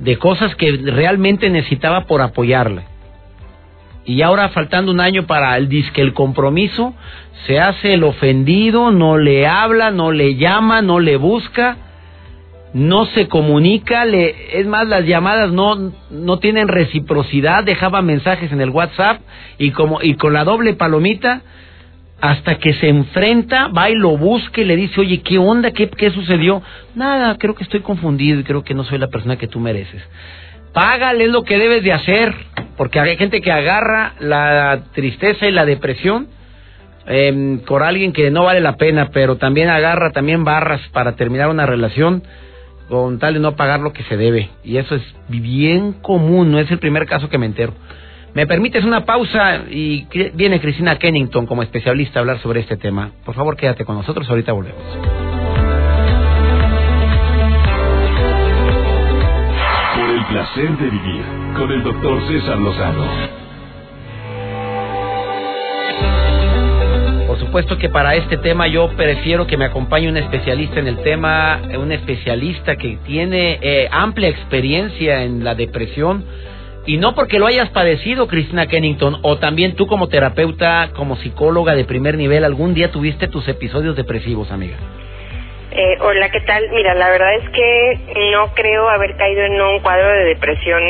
de 0.00 0.16
cosas 0.16 0.56
que 0.56 0.72
realmente 0.72 1.48
necesitaba 1.50 2.06
por 2.06 2.22
apoyarle. 2.22 2.82
Y 4.04 4.22
ahora 4.22 4.48
faltando 4.48 4.90
un 4.90 5.00
año 5.00 5.26
para 5.26 5.56
el 5.56 5.68
disque 5.68 6.00
el 6.00 6.14
compromiso, 6.14 6.94
se 7.46 7.60
hace 7.60 7.94
el 7.94 8.02
ofendido, 8.02 8.90
no 8.90 9.16
le 9.16 9.46
habla, 9.46 9.92
no 9.92 10.10
le 10.10 10.34
llama, 10.36 10.82
no 10.82 10.98
le 10.98 11.16
busca, 11.16 11.76
no 12.72 13.04
se 13.06 13.28
comunica, 13.28 14.06
le, 14.06 14.58
es 14.58 14.66
más 14.66 14.88
las 14.88 15.04
llamadas 15.04 15.52
no 15.52 15.92
no 16.10 16.38
tienen 16.38 16.68
reciprocidad, 16.68 17.64
dejaba 17.64 18.00
mensajes 18.00 18.50
en 18.50 18.62
el 18.62 18.70
WhatsApp 18.70 19.20
y 19.58 19.72
como 19.72 20.00
y 20.02 20.14
con 20.14 20.32
la 20.32 20.44
doble 20.44 20.72
palomita 20.72 21.42
hasta 22.22 22.54
que 22.54 22.72
se 22.74 22.88
enfrenta, 22.88 23.66
va 23.66 23.90
y 23.90 23.96
lo 23.96 24.16
busca 24.16 24.60
y 24.60 24.64
le 24.64 24.76
dice, 24.76 25.00
oye, 25.00 25.22
¿qué 25.22 25.38
onda? 25.38 25.72
¿Qué, 25.72 25.90
¿Qué 25.90 26.12
sucedió? 26.12 26.62
Nada, 26.94 27.36
creo 27.36 27.56
que 27.56 27.64
estoy 27.64 27.80
confundido 27.80 28.38
y 28.38 28.44
creo 28.44 28.62
que 28.62 28.74
no 28.74 28.84
soy 28.84 28.98
la 28.98 29.08
persona 29.08 29.36
que 29.36 29.48
tú 29.48 29.58
mereces. 29.58 30.00
Págale 30.72 31.26
lo 31.26 31.42
que 31.42 31.58
debes 31.58 31.82
de 31.82 31.92
hacer, 31.92 32.32
porque 32.76 33.00
hay 33.00 33.16
gente 33.16 33.40
que 33.40 33.50
agarra 33.50 34.12
la 34.20 34.84
tristeza 34.94 35.48
y 35.48 35.50
la 35.50 35.64
depresión 35.64 36.28
eh, 37.08 37.58
por 37.66 37.82
alguien 37.82 38.12
que 38.12 38.30
no 38.30 38.44
vale 38.44 38.60
la 38.60 38.76
pena, 38.76 39.10
pero 39.12 39.36
también 39.36 39.68
agarra 39.68 40.12
también 40.12 40.44
barras 40.44 40.80
para 40.92 41.16
terminar 41.16 41.48
una 41.48 41.66
relación 41.66 42.22
con 42.88 43.18
tal 43.18 43.34
de 43.34 43.40
no 43.40 43.56
pagar 43.56 43.80
lo 43.80 43.92
que 43.92 44.04
se 44.04 44.16
debe. 44.16 44.48
Y 44.62 44.76
eso 44.76 44.94
es 44.94 45.02
bien 45.26 45.94
común, 45.94 46.52
no 46.52 46.60
es 46.60 46.70
el 46.70 46.78
primer 46.78 47.06
caso 47.06 47.28
que 47.28 47.38
me 47.38 47.46
entero. 47.46 47.74
¿Me 48.34 48.46
permites 48.46 48.82
una 48.84 49.04
pausa? 49.04 49.64
Y 49.68 50.06
viene 50.34 50.58
Cristina 50.58 50.98
Kennington 50.98 51.46
como 51.46 51.62
especialista 51.62 52.18
a 52.18 52.20
hablar 52.20 52.38
sobre 52.38 52.60
este 52.60 52.78
tema. 52.78 53.10
Por 53.26 53.34
favor, 53.34 53.56
quédate 53.56 53.84
con 53.84 53.96
nosotros, 53.96 54.28
ahorita 54.30 54.52
volvemos. 54.52 54.80
Por 59.94 60.10
el 60.10 60.24
placer 60.24 60.78
de 60.78 60.90
vivir 60.90 61.22
con 61.56 61.72
el 61.72 61.82
doctor 61.82 62.26
César 62.26 62.58
Lozano. 62.58 63.04
Por 67.26 67.38
supuesto 67.38 67.76
que 67.76 67.90
para 67.90 68.14
este 68.14 68.38
tema 68.38 68.66
yo 68.66 68.88
prefiero 68.96 69.46
que 69.46 69.58
me 69.58 69.66
acompañe 69.66 70.08
un 70.08 70.16
especialista 70.16 70.80
en 70.80 70.86
el 70.86 71.02
tema, 71.02 71.60
un 71.78 71.92
especialista 71.92 72.76
que 72.76 72.98
tiene 73.04 73.58
eh, 73.60 73.88
amplia 73.90 74.28
experiencia 74.28 75.22
en 75.22 75.44
la 75.44 75.54
depresión 75.54 76.24
y 76.86 76.96
no 76.96 77.14
porque 77.14 77.38
lo 77.38 77.46
hayas 77.46 77.70
padecido, 77.70 78.26
Cristina 78.26 78.66
Kennington, 78.66 79.18
o 79.22 79.38
también 79.38 79.76
tú 79.76 79.86
como 79.86 80.08
terapeuta, 80.08 80.90
como 80.94 81.16
psicóloga 81.16 81.74
de 81.74 81.84
primer 81.84 82.16
nivel, 82.16 82.44
algún 82.44 82.74
día 82.74 82.90
tuviste 82.90 83.28
tus 83.28 83.46
episodios 83.48 83.94
depresivos, 83.94 84.50
amiga. 84.50 84.76
Eh, 85.74 85.96
hola, 86.00 86.30
¿qué 86.30 86.40
tal? 86.40 86.68
Mira, 86.72 86.94
la 86.94 87.08
verdad 87.08 87.34
es 87.34 87.48
que 87.48 87.98
no 88.32 88.52
creo 88.52 88.90
haber 88.90 89.16
caído 89.16 89.42
en 89.44 89.60
un 89.60 89.80
cuadro 89.80 90.06
de 90.06 90.24
depresión 90.24 90.82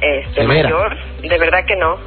este, 0.00 0.44
mayor. 0.44 0.96
De 1.20 1.36
verdad 1.36 1.64
que 1.66 1.76
no. 1.76 1.98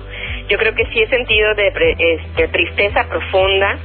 Yo 0.50 0.58
creo 0.58 0.74
que 0.74 0.86
sí 0.88 1.02
he 1.02 1.08
sentido 1.10 1.54
de, 1.54 1.96
este, 2.00 2.48
tristeza 2.48 3.08
profunda, 3.08 3.78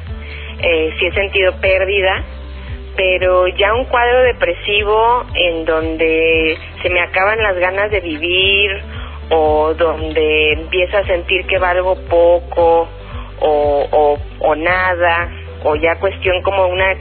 eh, 0.60 0.94
sí 0.98 1.06
he 1.06 1.12
sentido 1.12 1.60
pérdida, 1.60 2.24
pero 2.96 3.48
ya 3.48 3.74
un 3.74 3.84
cuadro 3.84 4.22
depresivo 4.22 5.26
en 5.34 5.64
donde 5.66 6.56
se 6.82 6.88
me 6.88 7.00
acaban 7.00 7.42
las 7.42 7.56
ganas 7.58 7.90
de 7.90 8.00
vivir 8.00 8.82
o 9.30 9.74
donde 9.74 10.52
empiezo 10.52 10.98
a 10.98 11.04
sentir 11.04 11.46
que 11.46 11.58
valgo 11.58 11.96
poco 12.08 12.88
o, 13.40 13.88
o, 13.90 14.18
o 14.40 14.54
nada 14.54 15.30
o 15.64 15.74
ya 15.76 15.98
cuestión 15.98 16.42
como 16.42 16.66
una 16.66 16.94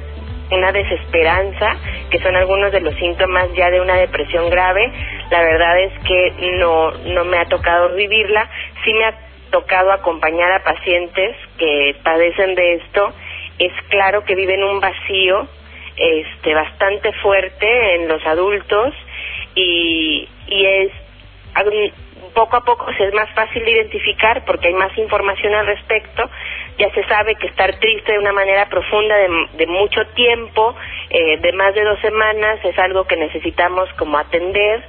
una 0.51 0.71
desesperanza, 0.71 1.75
que 2.09 2.19
son 2.19 2.35
algunos 2.35 2.71
de 2.71 2.79
los 2.79 2.95
síntomas 2.95 3.47
ya 3.53 3.69
de 3.69 3.81
una 3.81 3.95
depresión 3.95 4.49
grave. 4.49 4.91
La 5.29 5.41
verdad 5.41 5.79
es 5.81 5.91
que 6.05 6.33
no, 6.57 6.91
no 6.91 7.25
me 7.25 7.37
ha 7.37 7.45
tocado 7.45 7.95
vivirla, 7.95 8.49
sí 8.83 8.93
me 8.93 9.05
ha 9.05 9.13
tocado 9.51 9.91
acompañar 9.91 10.51
a 10.51 10.63
pacientes 10.63 11.35
que 11.57 11.95
padecen 12.03 12.55
de 12.55 12.75
esto. 12.75 13.13
Es 13.59 13.73
claro 13.89 14.23
que 14.23 14.35
viven 14.35 14.63
un 14.63 14.79
vacío 14.79 15.47
este 15.97 16.53
bastante 16.53 17.11
fuerte 17.13 17.95
en 17.95 18.07
los 18.07 18.23
adultos 18.25 18.93
y, 19.55 20.29
y 20.47 20.65
es 20.65 20.91
poco 22.37 22.55
a 22.55 22.61
poco 22.61 22.85
se 22.93 23.07
es 23.07 23.13
más 23.15 23.27
fácil 23.31 23.65
de 23.65 23.71
identificar 23.71 24.45
porque 24.45 24.67
hay 24.67 24.75
más 24.75 24.95
información 24.95 25.55
al 25.55 25.65
respecto. 25.65 26.29
Ya 26.77 26.87
se 26.91 27.03
sabe 27.05 27.33
que 27.33 27.47
estar 27.47 27.79
triste 27.79 28.11
de 28.11 28.19
una 28.19 28.31
manera 28.31 28.69
profunda 28.69 29.15
de, 29.57 29.65
mucho 29.65 30.05
tiempo, 30.13 30.75
eh, 31.09 31.37
de 31.39 31.51
más 31.53 31.73
de 31.73 31.83
dos 31.83 31.99
semanas, 31.99 32.59
es 32.63 32.77
algo 32.77 33.05
que 33.05 33.15
necesitamos 33.15 33.91
como 33.93 34.19
atender. 34.19 34.83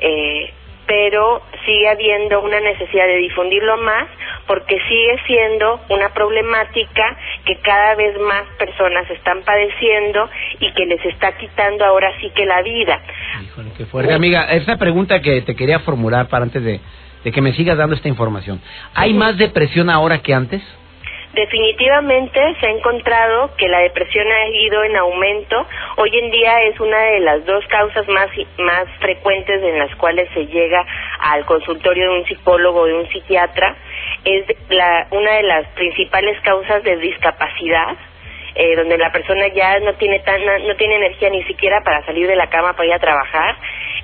Eh, 0.00 0.52
pero 0.88 1.42
sigue 1.66 1.86
habiendo 1.86 2.40
una 2.40 2.58
necesidad 2.60 3.06
de 3.06 3.18
difundirlo 3.18 3.76
más 3.76 4.08
porque 4.46 4.78
sigue 4.88 5.18
siendo 5.26 5.80
una 5.90 6.08
problemática 6.14 7.16
que 7.44 7.56
cada 7.56 7.94
vez 7.94 8.18
más 8.18 8.44
personas 8.58 9.08
están 9.10 9.42
padeciendo 9.42 10.28
y 10.60 10.72
que 10.72 10.86
les 10.86 11.04
está 11.04 11.36
quitando 11.36 11.84
ahora 11.84 12.10
sí 12.20 12.30
que 12.34 12.46
la 12.46 12.62
vida. 12.62 13.02
Híjole, 13.44 13.70
qué 13.76 13.84
fuerte. 13.84 14.14
Amiga, 14.14 14.44
esa 14.50 14.78
pregunta 14.78 15.20
que 15.20 15.42
te 15.42 15.54
quería 15.54 15.80
formular 15.80 16.28
para 16.28 16.44
antes 16.44 16.64
de, 16.64 16.80
de 17.22 17.32
que 17.32 17.42
me 17.42 17.52
sigas 17.52 17.76
dando 17.76 17.94
esta 17.94 18.08
información. 18.08 18.58
¿Hay 18.94 19.12
más 19.12 19.36
depresión 19.36 19.90
ahora 19.90 20.22
que 20.22 20.32
antes? 20.32 20.62
Definitivamente 21.38 22.56
se 22.58 22.66
ha 22.66 22.70
encontrado 22.70 23.54
que 23.56 23.68
la 23.68 23.78
depresión 23.78 24.26
ha 24.26 24.48
ido 24.48 24.82
en 24.82 24.96
aumento. 24.96 25.68
Hoy 25.98 26.10
en 26.18 26.32
día 26.32 26.62
es 26.64 26.80
una 26.80 26.98
de 26.98 27.20
las 27.20 27.46
dos 27.46 27.64
causas 27.68 28.08
más, 28.08 28.28
más 28.58 28.88
frecuentes 28.98 29.62
en 29.62 29.78
las 29.78 29.94
cuales 29.94 30.28
se 30.34 30.46
llega 30.46 30.84
al 31.20 31.46
consultorio 31.46 32.10
de 32.10 32.18
un 32.18 32.26
psicólogo 32.26 32.80
o 32.80 32.86
de 32.86 32.94
un 32.94 33.08
psiquiatra. 33.10 33.76
Es 34.24 34.46
una 35.12 35.34
de 35.34 35.42
las 35.44 35.68
principales 35.74 36.40
causas 36.40 36.82
de 36.82 36.96
discapacidad. 36.96 37.96
Eh, 38.60 38.74
donde 38.74 38.98
la 38.98 39.12
persona 39.12 39.46
ya 39.54 39.78
no 39.78 39.94
tiene 39.94 40.18
tan, 40.18 40.40
no 40.66 40.74
tiene 40.74 40.96
energía 40.96 41.30
ni 41.30 41.44
siquiera 41.44 41.80
para 41.84 42.04
salir 42.04 42.26
de 42.26 42.34
la 42.34 42.50
cama 42.50 42.72
para 42.72 42.88
ir 42.88 42.92
a 42.92 42.98
trabajar 42.98 43.54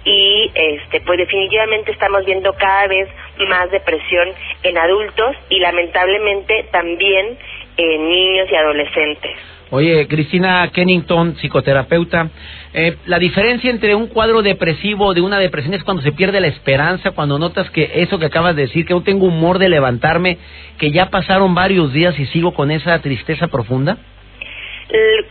y 0.04 0.48
este 0.54 1.00
pues 1.00 1.18
definitivamente 1.18 1.90
estamos 1.90 2.24
viendo 2.24 2.52
cada 2.52 2.86
vez 2.86 3.08
más 3.48 3.68
depresión 3.72 4.28
en 4.62 4.78
adultos 4.78 5.34
y 5.48 5.58
lamentablemente 5.58 6.68
también 6.70 7.36
en 7.76 8.08
niños 8.08 8.48
y 8.48 8.54
adolescentes. 8.54 9.32
Oye, 9.70 10.06
Cristina 10.06 10.70
Kennington, 10.72 11.34
psicoterapeuta, 11.34 12.30
eh, 12.74 12.96
la 13.06 13.18
diferencia 13.18 13.72
entre 13.72 13.96
un 13.96 14.06
cuadro 14.06 14.42
depresivo 14.42 15.14
de 15.14 15.20
una 15.20 15.40
depresión 15.40 15.74
es 15.74 15.82
cuando 15.82 16.04
se 16.04 16.12
pierde 16.12 16.40
la 16.40 16.46
esperanza, 16.46 17.10
cuando 17.10 17.40
notas 17.40 17.68
que 17.70 17.90
eso 17.94 18.20
que 18.20 18.26
acabas 18.26 18.54
de 18.54 18.62
decir, 18.62 18.86
que 18.86 18.92
yo 18.92 19.02
tengo 19.02 19.26
humor 19.26 19.58
de 19.58 19.68
levantarme, 19.68 20.38
que 20.78 20.92
ya 20.92 21.10
pasaron 21.10 21.56
varios 21.56 21.92
días 21.92 22.16
y 22.20 22.26
sigo 22.26 22.54
con 22.54 22.70
esa 22.70 23.00
tristeza 23.00 23.48
profunda. 23.48 23.98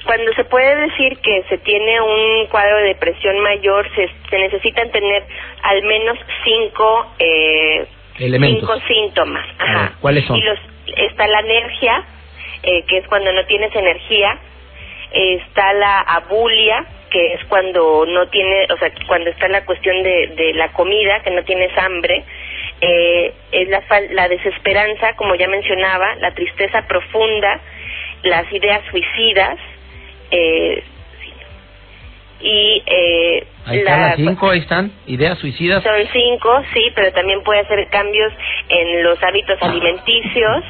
Cuando 0.06 0.34
se 0.34 0.44
puede 0.46 0.76
decir 0.88 1.18
que 1.20 1.44
se 1.50 1.58
tiene 1.60 2.02
un 2.02 2.48
cuadro 2.48 2.78
de 2.78 2.84
depresión 2.84 3.40
mayor, 3.40 3.88
se, 3.96 4.10
se 4.30 4.38
necesitan 4.38 4.92
tener 4.92 5.24
al 5.62 5.82
menos 5.84 6.18
cinco, 6.44 7.14
eh, 7.20 7.86
cinco 8.18 8.80
síntomas. 8.88 9.46
Ajá. 9.60 9.94
¿Cuáles 10.02 10.26
son? 10.26 10.38
Y 10.38 10.42
los, 10.42 10.60
está 10.98 11.28
la 11.28 11.38
alergia, 11.38 12.04
eh, 12.64 12.84
que 12.88 12.98
es 12.98 13.08
cuando 13.08 13.32
no 13.32 13.46
tienes 13.46 13.74
energía. 13.76 14.38
Está 15.12 15.74
la 15.74 16.00
abulia, 16.00 16.86
que 17.10 17.34
es 17.34 17.46
cuando 17.46 18.06
no 18.06 18.28
tiene, 18.30 18.66
o 18.74 18.78
sea, 18.78 18.92
cuando 19.08 19.30
está 19.30 19.48
la 19.48 19.64
cuestión 19.64 20.02
de, 20.02 20.28
de 20.36 20.54
la 20.56 20.74
comida, 20.74 21.22
que 21.22 21.32
no 21.32 21.44
tienes 21.44 21.72
hambre. 21.78 22.24
Eh, 22.82 23.34
es 23.52 23.70
la, 23.70 23.82
la 24.10 24.28
desesperanza, 24.28 25.16
como 25.16 25.36
ya 25.36 25.48
mencionaba, 25.48 26.16
la 26.16 26.34
tristeza 26.34 26.86
profunda, 26.88 27.62
las 28.24 28.52
ideas 28.52 28.82
suicidas 28.90 29.58
eh, 30.32 30.84
y 32.44 32.84
eh, 32.86 33.48
ahí 33.66 33.80
están 33.80 34.02
las 34.02 34.16
cinco, 34.18 34.50
ahí 34.50 34.60
están, 34.60 34.92
ideas 35.06 35.40
suicidas. 35.40 35.82
Son 35.82 35.94
cinco, 36.12 36.62
sí, 36.74 36.92
pero 36.94 37.14
también 37.14 37.42
puede 37.44 37.62
hacer 37.62 37.88
cambios 37.88 38.34
en 38.68 39.04
los 39.04 39.22
hábitos 39.24 39.58
ah. 39.62 39.70
alimenticios, 39.70 40.64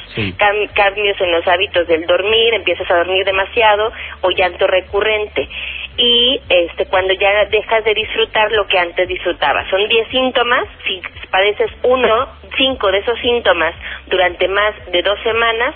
cambios 0.76 1.20
en 1.20 1.32
los 1.32 1.48
hábitos 1.48 1.88
del 1.88 2.06
dormir, 2.06 2.54
empiezas 2.54 2.89
a 2.92 2.98
dormir 2.98 3.26
demasiado 3.26 3.92
o 4.22 4.30
llanto 4.30 4.68
recurrente. 4.68 5.50
Y 5.95 6.41
este 6.49 6.88
cuando 6.88 7.13
ya 7.13 7.45
dejas 7.45 7.84
de 7.84 7.93
disfrutar 7.93 8.51
lo 8.51 8.65
que 8.67 8.79
antes 8.79 9.08
disfrutabas. 9.08 9.69
Son 9.69 9.88
diez 9.88 10.08
síntomas, 10.10 10.67
si 10.86 11.01
padeces 11.29 11.69
uno, 11.84 12.29
cinco 12.58 12.91
de 12.91 12.99
esos 12.99 13.19
síntomas 13.19 13.75
durante 14.08 14.47
más 14.47 14.73
de 14.91 15.01
dos 15.03 15.19
semanas, 15.21 15.75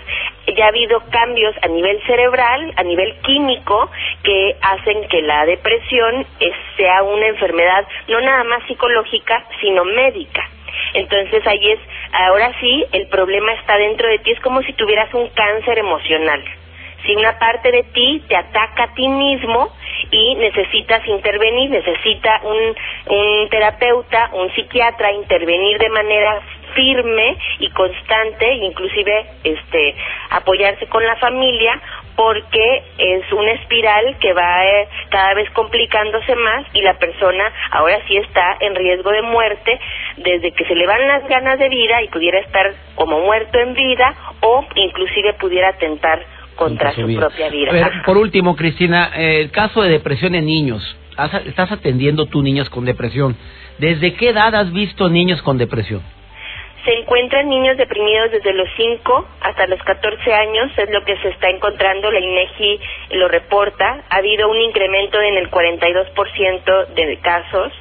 ya 0.56 0.66
ha 0.66 0.70
habido 0.70 1.02
cambios 1.12 1.56
a 1.62 1.68
nivel 1.68 2.02
cerebral, 2.08 2.74
a 2.78 2.84
nivel 2.84 3.16
químico, 3.22 3.90
que 4.24 4.56
hacen 4.62 5.08
que 5.08 5.22
la 5.22 5.46
depresión 5.46 6.26
sea 6.78 7.04
una 7.04 7.28
enfermedad 7.28 7.86
no 8.08 8.20
nada 8.22 8.44
más 8.44 8.64
psicológica, 8.68 9.46
sino 9.62 9.86
médica. 9.86 10.50
Entonces 10.94 11.46
ahí 11.46 11.72
es, 11.72 11.80
ahora 12.12 12.52
sí, 12.60 12.86
el 12.92 13.08
problema 13.08 13.54
está 13.54 13.78
dentro 13.78 14.08
de 14.08 14.20
ti, 14.20 14.32
es 14.32 14.40
como 14.42 14.62
si 14.64 14.74
tuvieras 14.74 15.14
un 15.14 15.28
cáncer 15.30 15.78
emocional. 15.80 16.44
Si 17.06 17.16
una 17.16 17.38
parte 17.40 17.72
de 17.72 17.84
ti 17.84 18.24
te 18.28 18.36
ataca 18.36 18.84
a 18.84 18.94
ti 18.94 19.08
mismo 19.08 19.70
y 20.12 20.36
necesitas 20.36 21.06
intervenir, 21.08 21.70
necesita 21.70 22.42
un, 22.44 22.76
un 23.16 23.50
terapeuta, 23.50 24.30
un 24.34 24.52
psiquiatra 24.54 25.12
intervenir 25.12 25.78
de 25.80 25.90
manera 25.90 26.42
firme 26.74 27.38
y 27.60 27.70
constante, 27.72 28.54
inclusive 28.56 29.26
este 29.44 29.96
apoyarse 30.30 30.88
con 30.88 31.04
la 31.06 31.16
familia 31.16 31.82
porque 32.16 32.84
es 32.98 33.32
una 33.32 33.52
espiral 33.54 34.18
que 34.20 34.34
va 34.34 34.66
eh, 34.66 34.88
cada 35.10 35.34
vez 35.36 35.50
complicándose 35.52 36.36
más 36.36 36.66
y 36.74 36.82
la 36.82 36.96
persona 36.96 37.52
ahora 37.72 38.00
sí 38.08 38.18
está 38.18 38.58
en 38.60 38.76
riesgo 38.76 39.12
de 39.12 39.22
muerte 39.22 39.80
desde 40.18 40.52
que 40.52 40.66
se 40.66 40.76
le 40.76 40.88
van 40.88 41.08
las 41.08 41.28
ganas 41.28 41.60
de 41.60 41.70
vida 41.70 42.02
y 42.02 42.10
pudiera 42.10 42.40
estar 42.40 42.74
como 42.96 43.20
muerto 43.22 43.60
en 43.60 43.74
vida 43.74 44.14
o 44.42 44.66
inclusive 44.76 45.34
pudiera 45.34 45.70
atentar 45.70 46.37
contra, 46.58 46.94
su, 46.94 47.08
propia 47.16 47.50
vida. 47.50 48.04
por 48.06 48.18
último, 48.18 48.56
Cristina, 48.56 49.12
el 49.16 49.52
caso 49.52 49.82
de 49.82 49.90
depresión 49.90 50.36
en 50.36 50.46
niños. 50.46 50.98
Estás 51.46 51.72
atendiendo 51.72 52.26
tú 52.26 52.42
niños 52.44 52.70
con 52.70 52.86
depresión. 52.86 53.38
¿Desde 53.78 54.14
qué 54.16 54.30
edad 54.30 54.54
has 54.54 54.72
visto 54.74 55.10
niños 55.10 55.42
con 55.42 55.58
depresión? 55.58 56.02
Se 56.86 56.94
encuentran 56.94 57.50
niños 57.50 57.76
deprimidos 57.76 58.32
desde 58.32 58.54
los 58.54 58.70
5 58.78 59.28
hasta 59.42 59.68
los 59.68 59.82
14 59.84 60.34
años, 60.34 60.72
es 60.78 60.90
lo 60.90 61.04
que 61.04 61.18
se 61.18 61.30
está 61.30 61.50
encontrando, 61.50 62.10
la 62.10 62.20
INEGI 62.20 62.80
lo 63.12 63.28
reporta. 63.28 64.06
Ha 64.10 64.16
habido 64.16 64.50
un 64.50 64.58
incremento 64.58 65.20
en 65.20 65.36
el 65.38 65.52
42% 65.52 66.88
de 66.94 67.18
casos. 67.18 67.74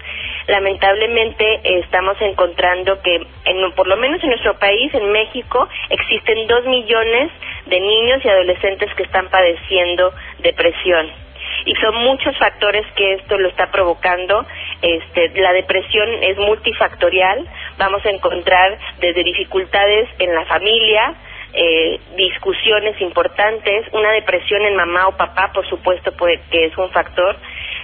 Lamentablemente 0.49 1.61
estamos 1.81 2.17
encontrando 2.21 3.01
que, 3.03 3.17
en, 3.17 3.73
por 3.73 3.89
lo 3.89 3.97
menos 3.97 4.23
en 4.23 4.31
nuestro 4.31 4.59
país, 4.59 4.95
en 4.95 5.11
México, 5.11 5.69
existen 5.91 6.47
2 6.47 6.67
millones 6.67 7.33
de 7.67 7.81
niños 7.81 8.25
y 8.25 8.29
adolescentes 8.29 8.93
que 8.95 9.03
están 9.03 9.29
padeciendo 9.29 10.13
depresión 10.39 11.27
y 11.65 11.75
son 11.77 11.97
muchos 11.97 12.37
factores 12.39 12.87
que 12.95 13.15
esto 13.15 13.37
lo 13.39 13.49
está 13.49 13.71
provocando. 13.71 14.47
Este, 14.83 15.29
la 15.41 15.53
depresión 15.53 16.09
es 16.23 16.39
multifactorial, 16.39 17.47
vamos 17.77 18.05
a 18.07 18.11
encontrar 18.11 18.79
desde 19.01 19.25
dificultades 19.25 20.09
en 20.19 20.35
la 20.35 20.45
familia, 20.45 21.15
eh, 21.53 22.01
discusiones 22.17 23.01
importantes, 23.01 23.87
una 23.93 24.13
depresión 24.13 24.63
en 24.63 24.77
mamá 24.77 25.09
o 25.09 25.17
papá, 25.17 25.51
por 25.53 25.69
supuesto, 25.69 26.13
que 26.51 26.67
es 26.67 26.77
un 26.77 26.91
factor, 26.91 27.37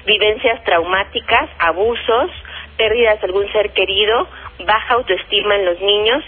vivencias 0.06 0.62
traumáticas, 0.64 1.48
abusos, 1.58 2.30
pérdidas 2.76 3.20
de 3.20 3.26
algún 3.26 3.50
ser 3.52 3.70
querido, 3.70 4.26
baja 4.64 4.94
autoestima 4.94 5.56
en 5.56 5.64
los 5.64 5.80
niños 5.80 6.24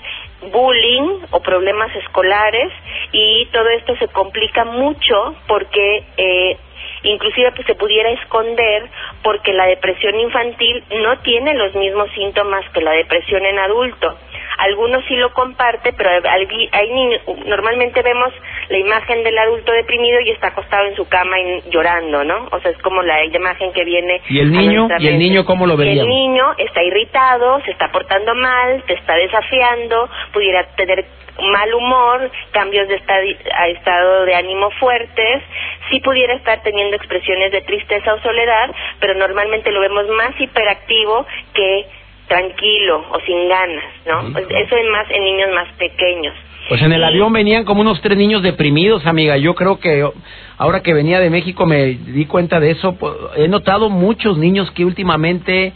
bullying 0.53 1.21
o 1.31 1.41
problemas 1.41 1.95
escolares 1.97 2.73
y 3.13 3.47
todo 3.47 3.69
esto 3.69 3.97
se 3.97 4.09
complica 4.09 4.65
mucho 4.65 5.35
porque 5.47 6.05
eh, 6.17 6.59
inclusive 7.05 7.53
pues 7.53 7.67
se 7.67 7.75
pudiera 7.75 8.11
esconder 8.11 8.89
porque 9.23 9.53
la 9.53 9.67
depresión 9.67 10.19
infantil 10.19 10.83
no 11.03 11.19
tiene 11.21 11.55
los 11.55 11.75
mismos 11.75 12.11
síntomas 12.15 12.65
que 12.71 12.81
la 12.81 12.93
depresión 12.93 13.45
en 13.45 13.59
adulto. 13.59 14.17
Algunos 14.59 15.05
sí 15.07 15.17
lo 15.17 15.33
comparten, 15.33 15.95
pero 15.97 16.11
hay, 16.11 16.69
hay 16.71 16.91
niños, 16.93 17.21
normalmente 17.47 18.03
vemos 18.03 18.33
la 18.69 18.79
imagen 18.79 19.25
del 19.25 19.37
adulto 19.37 19.73
deprimido 19.73 20.21
y 20.21 20.31
está 20.31 20.49
acostado 20.49 20.87
en 20.87 20.95
su 20.95 21.09
cama 21.09 21.41
y 21.41 21.71
llorando, 21.71 22.25
¿no? 22.25 22.49
O 22.53 22.61
sea, 22.61 22.71
es 22.71 22.79
como 22.79 23.03
la 23.03 23.25
imagen 23.25 23.73
que 23.73 23.85
viene. 23.85 24.21
¿Y 24.29 24.39
el 24.39 24.53
niño? 24.53 24.89
¿Y 24.99 25.09
el 25.09 25.19
niño 25.19 25.45
cómo 25.45 25.67
lo 25.67 25.77
vería? 25.77 26.03
El 26.03 26.09
niño 26.09 26.55
está 26.59 26.83
irritado, 26.83 27.61
se 27.65 27.73
está 27.73 27.91
portando 27.91 28.35
mal, 28.35 28.83
te 28.87 28.95
está 28.95 29.15
desafiando, 29.17 30.09
pudiera 30.33 30.65
tener 30.77 31.05
mal 31.41 31.75
humor, 31.75 32.31
cambios 32.53 32.89
de 32.89 32.97
estado 32.97 34.25
de 34.25 34.35
ánimo 34.35 34.71
fuertes, 34.79 35.43
sí 35.91 36.01
pudiera 36.01 36.35
estar 36.35 36.63
teniendo 36.63 36.97
expresiones 36.97 37.53
de 37.53 37.63
tristeza 37.63 38.15
o 38.15 38.21
soledad, 38.21 38.71
pero 39.01 39.15
normalmente 39.15 39.71
lo 39.71 39.81
vemos 39.81 40.09
más 40.09 40.41
hiperactivo 40.41 41.27
que 41.53 41.87
tranquilo 42.29 43.05
o 43.11 43.21
sin 43.21 43.49
ganas, 43.49 43.85
¿no? 44.07 44.33
Pues 44.33 44.47
eso 44.49 44.77
es 44.77 44.87
más 44.91 45.11
en 45.11 45.25
niños 45.25 45.51
más 45.55 45.69
pequeños. 45.77 46.35
Pues 46.69 46.81
en 46.81 46.93
el 46.93 47.05
avión 47.05 47.31
venían 47.31 47.65
como 47.67 47.83
unos 47.83 48.01
tres 48.01 48.17
niños 48.17 48.43
deprimidos, 48.43 49.05
amiga. 49.05 49.37
Yo 49.37 49.55
creo 49.55 49.79
que 49.79 50.09
ahora 50.57 50.83
que 50.83 50.95
venía 50.95 51.21
de 51.21 51.29
México 51.29 51.67
me 51.67 51.89
di 51.89 52.25
cuenta 52.25 52.59
de 52.59 52.71
eso. 52.71 52.97
He 53.37 53.49
notado 53.49 53.91
muchos 53.91 54.39
niños 54.39 54.71
que 54.71 54.87
últimamente 54.87 55.75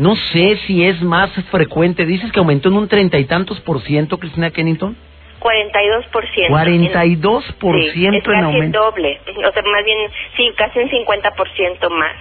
no 0.00 0.16
sé 0.16 0.56
si 0.66 0.82
es 0.82 1.02
más 1.02 1.30
frecuente. 1.50 2.06
Dices 2.06 2.32
que 2.32 2.38
aumentó 2.38 2.70
en 2.70 2.76
un 2.76 2.88
treinta 2.88 3.18
y 3.18 3.26
tantos 3.26 3.60
por 3.60 3.82
ciento, 3.82 4.16
Cristina 4.16 4.50
Kennington. 4.50 4.96
42 5.40 6.06
por 6.06 6.26
ciento. 6.30 6.52
42 6.52 7.44
por 7.60 7.82
ciento 7.92 8.32
en 8.32 8.44
aumento. 8.44 8.82
doble. 8.82 9.20
O 9.46 9.52
sea, 9.52 9.62
más 9.62 9.84
bien, 9.84 9.98
sí, 10.38 10.50
casi 10.56 10.78
un 10.78 10.88
50 10.88 11.30
por 11.32 11.50
ciento 11.50 11.90
más. 11.90 12.16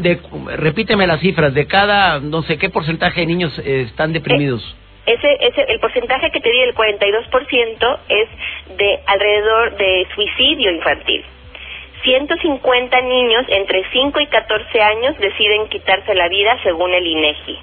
De, 0.00 0.20
repíteme 0.58 1.06
las 1.06 1.20
cifras. 1.20 1.54
De 1.54 1.66
cada, 1.66 2.20
no 2.20 2.42
sé 2.42 2.58
qué 2.58 2.68
porcentaje 2.68 3.20
de 3.20 3.26
niños 3.26 3.58
eh, 3.58 3.86
están 3.88 4.12
deprimidos. 4.12 4.62
Eh, 5.06 5.14
ese, 5.14 5.46
ese, 5.46 5.72
el 5.72 5.80
porcentaje 5.80 6.30
que 6.30 6.40
te 6.40 6.50
di, 6.50 6.60
el 6.60 6.74
42 6.74 7.26
por 7.28 7.46
ciento, 7.46 8.00
es 8.06 8.28
de 8.76 9.00
alrededor 9.06 9.78
de 9.78 10.06
suicidio 10.14 10.72
infantil. 10.72 11.24
150 12.02 13.00
niños 13.02 13.44
entre 13.48 13.84
5 13.90 14.20
y 14.20 14.26
14 14.26 14.82
años 14.82 15.18
deciden 15.18 15.68
quitarse 15.68 16.14
la 16.14 16.28
vida 16.28 16.56
según 16.62 16.92
el 16.92 17.06
INEGI. 17.06 17.58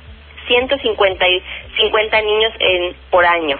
150 0.47 1.25
50 1.77 2.21
niños 2.21 2.53
en, 2.59 2.95
por 3.09 3.25
año. 3.25 3.57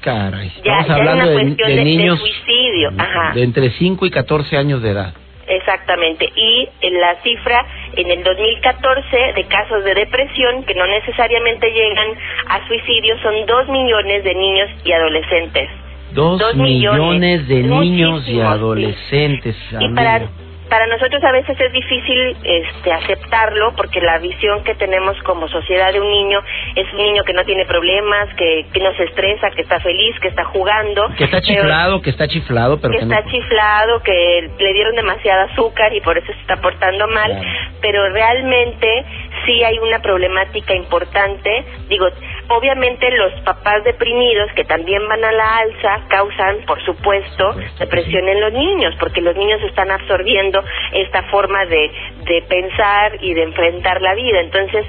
Caray, 0.00 0.48
estamos 0.56 0.90
hablando 0.90 1.30
de, 1.30 1.84
niños 1.84 2.18
de 2.18 2.30
suicidio, 2.30 2.90
de 3.34 3.42
entre 3.42 3.70
5 3.70 4.06
y 4.06 4.10
14 4.10 4.56
años 4.56 4.82
de 4.82 4.90
edad. 4.90 5.14
Exactamente. 5.46 6.30
Y 6.34 6.68
en 6.80 7.00
la 7.00 7.16
cifra 7.22 7.66
en 7.96 8.10
el 8.10 8.22
2014 8.22 9.32
de 9.34 9.44
casos 9.44 9.84
de 9.84 9.94
depresión 9.94 10.62
que 10.64 10.74
no 10.74 10.86
necesariamente 10.86 11.70
llegan 11.70 12.16
a 12.46 12.66
suicidio 12.66 13.18
son 13.20 13.46
2 13.46 13.68
millones 13.68 14.24
de 14.24 14.34
niños 14.34 14.70
y 14.84 14.92
adolescentes. 14.92 15.68
Dos, 16.12 16.54
millones, 16.56 17.46
de 17.48 17.62
niños 17.62 18.28
y 18.28 18.40
adolescentes. 18.40 19.56
Y 19.78 19.94
para, 19.94 20.28
para 20.70 20.86
nosotros 20.86 21.22
a 21.24 21.32
veces 21.32 21.60
es 21.60 21.72
difícil 21.72 22.36
este, 22.44 22.92
aceptarlo 22.92 23.74
porque 23.76 24.00
la 24.00 24.18
visión 24.18 24.62
que 24.62 24.76
tenemos 24.76 25.20
como 25.24 25.48
sociedad 25.48 25.92
de 25.92 26.00
un 26.00 26.08
niño 26.08 26.40
es 26.76 26.86
un 26.92 26.98
niño 26.98 27.24
que 27.24 27.32
no 27.32 27.44
tiene 27.44 27.66
problemas, 27.66 28.32
que, 28.36 28.66
que 28.72 28.80
no 28.80 28.94
se 28.94 29.02
estresa, 29.04 29.50
que 29.50 29.62
está 29.62 29.80
feliz, 29.80 30.14
que 30.20 30.28
está 30.28 30.44
jugando. 30.44 31.08
Que 31.18 31.24
está 31.24 31.40
chiflado, 31.40 32.00
que 32.00 32.10
está 32.10 32.28
chiflado, 32.28 32.80
pero 32.80 32.92
que, 32.92 33.02
está 33.02 33.24
chiflado, 33.24 34.00
que 34.02 34.50
le 34.58 34.72
dieron 34.72 34.94
demasiada 34.94 35.44
azúcar 35.52 35.92
y 35.92 36.00
por 36.00 36.16
eso 36.16 36.32
se 36.32 36.40
está 36.40 36.56
portando 36.60 37.08
mal. 37.08 37.42
Pero 37.80 38.08
realmente 38.10 39.04
sí 39.44 39.64
hay 39.64 39.76
una 39.80 39.98
problemática 40.00 40.74
importante. 40.74 41.64
Digo, 41.88 42.06
obviamente 42.50 43.10
los 43.12 43.32
papás 43.42 43.84
deprimidos 43.84 44.52
que 44.52 44.64
también 44.64 45.06
van 45.08 45.24
a 45.24 45.32
la 45.32 45.56
alza 45.58 46.00
causan, 46.08 46.58
por 46.66 46.82
supuesto, 46.84 47.54
depresión 47.78 48.28
en 48.28 48.40
los 48.40 48.52
niños, 48.52 48.94
porque 48.98 49.20
los 49.20 49.36
niños 49.36 49.60
están 49.62 49.90
absorbiendo 49.90 50.62
esta 50.92 51.22
forma 51.24 51.64
de, 51.66 51.90
de 52.24 52.42
pensar 52.42 53.18
y 53.20 53.34
de 53.34 53.42
enfrentar 53.44 54.02
la 54.02 54.14
vida. 54.14 54.40
Entonces, 54.40 54.84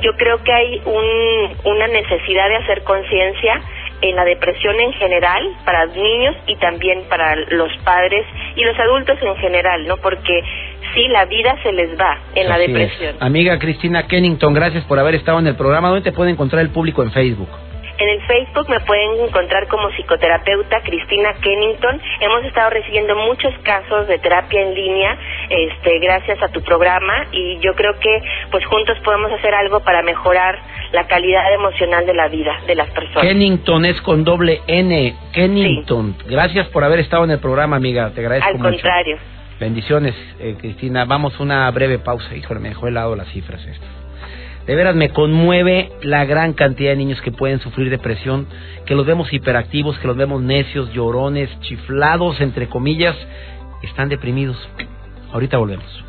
yo 0.00 0.12
creo 0.16 0.42
que 0.42 0.52
hay 0.52 0.82
un, 0.84 1.56
una 1.64 1.86
necesidad 1.86 2.48
de 2.48 2.56
hacer 2.56 2.82
conciencia 2.82 3.60
en 4.04 4.16
la 4.16 4.24
depresión 4.24 4.78
en 4.78 4.92
general 4.92 5.42
para 5.64 5.86
niños 5.86 6.36
y 6.46 6.56
también 6.56 7.04
para 7.08 7.36
los 7.36 7.74
padres 7.84 8.26
y 8.54 8.62
los 8.62 8.78
adultos 8.78 9.18
en 9.22 9.36
general, 9.36 9.86
¿no? 9.86 9.96
Porque 9.96 10.42
sí, 10.94 11.08
la 11.08 11.24
vida 11.24 11.56
se 11.62 11.72
les 11.72 11.98
va 11.98 12.18
en 12.34 12.48
la 12.48 12.58
depresión. 12.58 13.16
Amiga 13.20 13.58
Cristina 13.58 14.06
Kennington, 14.06 14.52
gracias 14.52 14.84
por 14.84 14.98
haber 14.98 15.14
estado 15.14 15.38
en 15.38 15.46
el 15.46 15.56
programa. 15.56 15.88
¿Dónde 15.88 16.02
te 16.02 16.12
puede 16.12 16.30
encontrar 16.30 16.60
el 16.60 16.68
público 16.68 17.02
en 17.02 17.12
Facebook? 17.12 17.48
En 17.98 18.08
el 18.08 18.20
Facebook 18.22 18.68
me 18.68 18.80
pueden 18.80 19.20
encontrar 19.26 19.68
como 19.68 19.88
psicoterapeuta 19.90 20.80
Cristina 20.82 21.34
Kennington. 21.40 22.00
Hemos 22.20 22.44
estado 22.44 22.70
recibiendo 22.70 23.14
muchos 23.14 23.54
casos 23.62 24.08
de 24.08 24.18
terapia 24.18 24.62
en 24.62 24.74
línea, 24.74 25.16
este, 25.48 25.98
gracias 26.00 26.42
a 26.42 26.48
tu 26.48 26.60
programa 26.62 27.26
y 27.30 27.58
yo 27.60 27.74
creo 27.74 27.98
que 28.00 28.22
pues 28.50 28.64
juntos 28.66 28.98
podemos 29.04 29.30
hacer 29.32 29.54
algo 29.54 29.80
para 29.80 30.02
mejorar 30.02 30.58
la 30.92 31.06
calidad 31.06 31.52
emocional 31.54 32.04
de 32.04 32.14
la 32.14 32.28
vida 32.28 32.52
de 32.66 32.74
las 32.74 32.90
personas. 32.90 33.22
Kennington 33.22 33.84
es 33.84 34.00
con 34.00 34.24
doble 34.24 34.60
N, 34.66 35.14
Kennington. 35.32 36.16
Gracias 36.26 36.66
por 36.68 36.82
haber 36.82 36.98
estado 36.98 37.24
en 37.24 37.30
el 37.30 37.38
programa, 37.38 37.76
amiga. 37.76 38.10
Te 38.10 38.20
agradezco 38.20 38.50
Al 38.50 38.58
contrario. 38.58 39.18
Bendiciones, 39.60 40.14
eh, 40.40 40.56
Cristina. 40.58 41.04
Vamos 41.04 41.38
una 41.38 41.70
breve 41.70 41.98
pausa. 41.98 42.34
Híjole, 42.34 42.58
me 42.58 42.70
dejó 42.70 42.88
helado 42.88 43.14
las 43.14 43.28
cifras 43.28 43.64
estas. 43.64 43.88
De 44.66 44.74
veras 44.74 44.94
me 44.94 45.10
conmueve 45.10 45.92
la 46.02 46.24
gran 46.24 46.54
cantidad 46.54 46.90
de 46.90 46.96
niños 46.96 47.20
que 47.20 47.32
pueden 47.32 47.60
sufrir 47.60 47.90
depresión, 47.90 48.46
que 48.86 48.94
los 48.94 49.04
vemos 49.04 49.32
hiperactivos, 49.32 49.98
que 49.98 50.06
los 50.06 50.16
vemos 50.16 50.42
necios, 50.42 50.92
llorones, 50.92 51.50
chiflados, 51.60 52.40
entre 52.40 52.68
comillas, 52.68 53.16
están 53.82 54.08
deprimidos. 54.08 54.56
Ahorita 55.32 55.58
volvemos. 55.58 56.04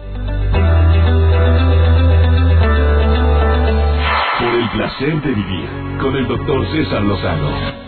placer 4.75 5.21
de 5.21 5.29
vivir 5.29 5.69
con 6.01 6.15
el 6.17 6.27
doctor 6.27 6.67
César 6.71 7.01
Lozano. 7.01 7.84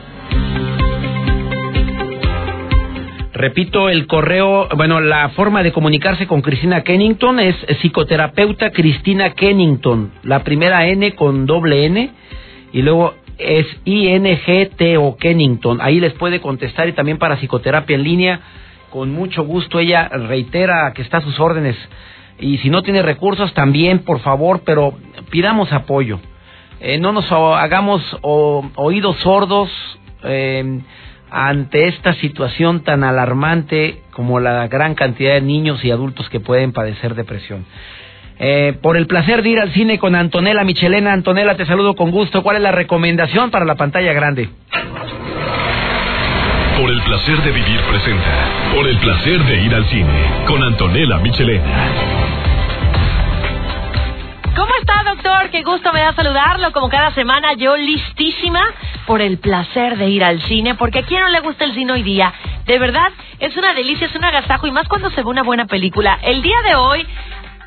Repito, 3.38 3.88
el 3.90 4.08
correo, 4.08 4.68
bueno, 4.76 5.00
la 5.00 5.30
forma 5.30 5.62
de 5.62 5.72
comunicarse 5.72 6.26
con 6.26 6.42
Cristina 6.42 6.82
Kennington 6.82 7.40
es 7.40 7.56
psicoterapeuta 7.82 8.72
Cristina 8.72 9.36
Kennington, 9.36 10.12
la 10.24 10.44
primera 10.44 10.88
N 10.88 11.14
con 11.14 11.46
doble 11.46 11.86
N 11.86 12.10
y 12.74 12.82
luego 12.82 13.14
es 13.38 13.68
INGT 13.86 14.98
o 14.98 15.18
Kennington. 15.18 15.78
Ahí 15.82 16.00
les 16.00 16.14
puede 16.14 16.42
contestar 16.42 16.90
y 16.90 16.94
también 16.94 17.20
para 17.20 17.38
psicoterapia 17.38 17.96
en 17.96 18.04
línea. 18.04 18.40
Con 18.90 19.12
mucho 19.12 19.44
gusto 19.44 19.78
ella 19.78 20.08
reitera 20.08 20.92
que 20.96 21.04
está 21.04 21.18
a 21.18 21.22
sus 21.22 21.40
órdenes. 21.40 21.76
Y 22.40 22.58
si 22.58 22.72
no 22.72 22.82
tiene 22.82 23.04
recursos, 23.04 23.54
también, 23.54 24.00
por 24.00 24.20
favor, 24.22 24.62
pero 24.66 24.98
pidamos 25.30 25.72
apoyo. 25.72 26.20
Eh, 26.80 26.98
no 26.98 27.12
nos 27.12 27.32
hagamos 27.32 28.02
oídos 28.24 29.16
sordos 29.18 29.70
eh, 30.24 30.82
ante 31.30 31.88
esta 31.88 32.14
situación 32.14 32.84
tan 32.84 33.04
alarmante 33.04 34.02
como 34.12 34.40
la 34.40 34.68
gran 34.68 34.96
cantidad 34.96 35.34
de 35.34 35.42
niños 35.42 35.84
y 35.84 35.92
adultos 35.92 36.30
que 36.30 36.40
pueden 36.40 36.72
padecer 36.72 37.16
depresión. 37.16 37.66
Eh, 38.40 38.78
por 38.82 38.98
el 38.98 39.08
placer 39.08 39.42
de 39.42 39.50
ir 39.50 39.60
al 39.60 39.72
cine 39.72 39.98
con 39.98 40.16
Antonella 40.16 40.64
Michelena. 40.64 41.12
Antonella, 41.12 41.56
te 41.58 41.66
saludo 41.66 41.96
con 41.96 42.12
gusto. 42.12 42.44
¿Cuál 42.44 42.58
es 42.58 42.62
la 42.62 42.72
recomendación 42.72 43.50
para 43.50 43.66
la 43.66 43.76
pantalla 43.76 44.14
grande? 44.14 44.50
Por 46.80 46.92
el 46.92 47.02
placer 47.02 47.38
de 47.42 47.52
vivir 47.52 47.80
presenta. 47.90 48.74
Por 48.76 48.88
el 48.88 48.98
placer 48.98 49.44
de 49.44 49.62
ir 49.64 49.74
al 49.74 49.86
cine 49.86 50.46
con 50.46 50.62
Antonella 50.62 51.18
Michelena. 51.18 52.17
¿Cómo 54.88 55.00
está, 55.00 55.16
doctor? 55.16 55.50
Qué 55.52 55.64
gusto 55.64 55.92
me 55.92 56.00
da 56.00 56.14
saludarlo. 56.14 56.72
Como 56.72 56.90
cada 56.90 57.12
semana, 57.12 57.54
yo 57.54 57.76
listísima 57.76 58.62
por 59.06 59.22
el 59.22 59.38
placer 59.38 59.98
de 59.98 60.08
ir 60.08 60.24
al 60.24 60.42
cine, 60.44 60.76
porque 60.76 61.00
a 61.00 61.04
quién 61.04 61.22
no 61.22 61.30
le 61.30 61.42
gusta 61.42 61.66
el 61.66 61.74
cine 61.74 61.94
hoy 61.94 62.04
día. 62.04 62.34
De 62.66 62.80
verdad, 62.80 63.12
es 63.40 63.56
una 63.58 63.74
delicia, 63.74 64.08
es 64.08 64.16
un 64.16 64.24
agasajo 64.24 64.68
y 64.68 64.72
más 64.72 64.88
cuando 64.88 65.10
se 65.12 65.22
ve 65.24 65.30
una 65.30 65.44
buena 65.44 65.66
película. 65.66 66.20
El 66.22 66.42
día 66.42 66.62
de 66.68 66.76
hoy 66.76 67.06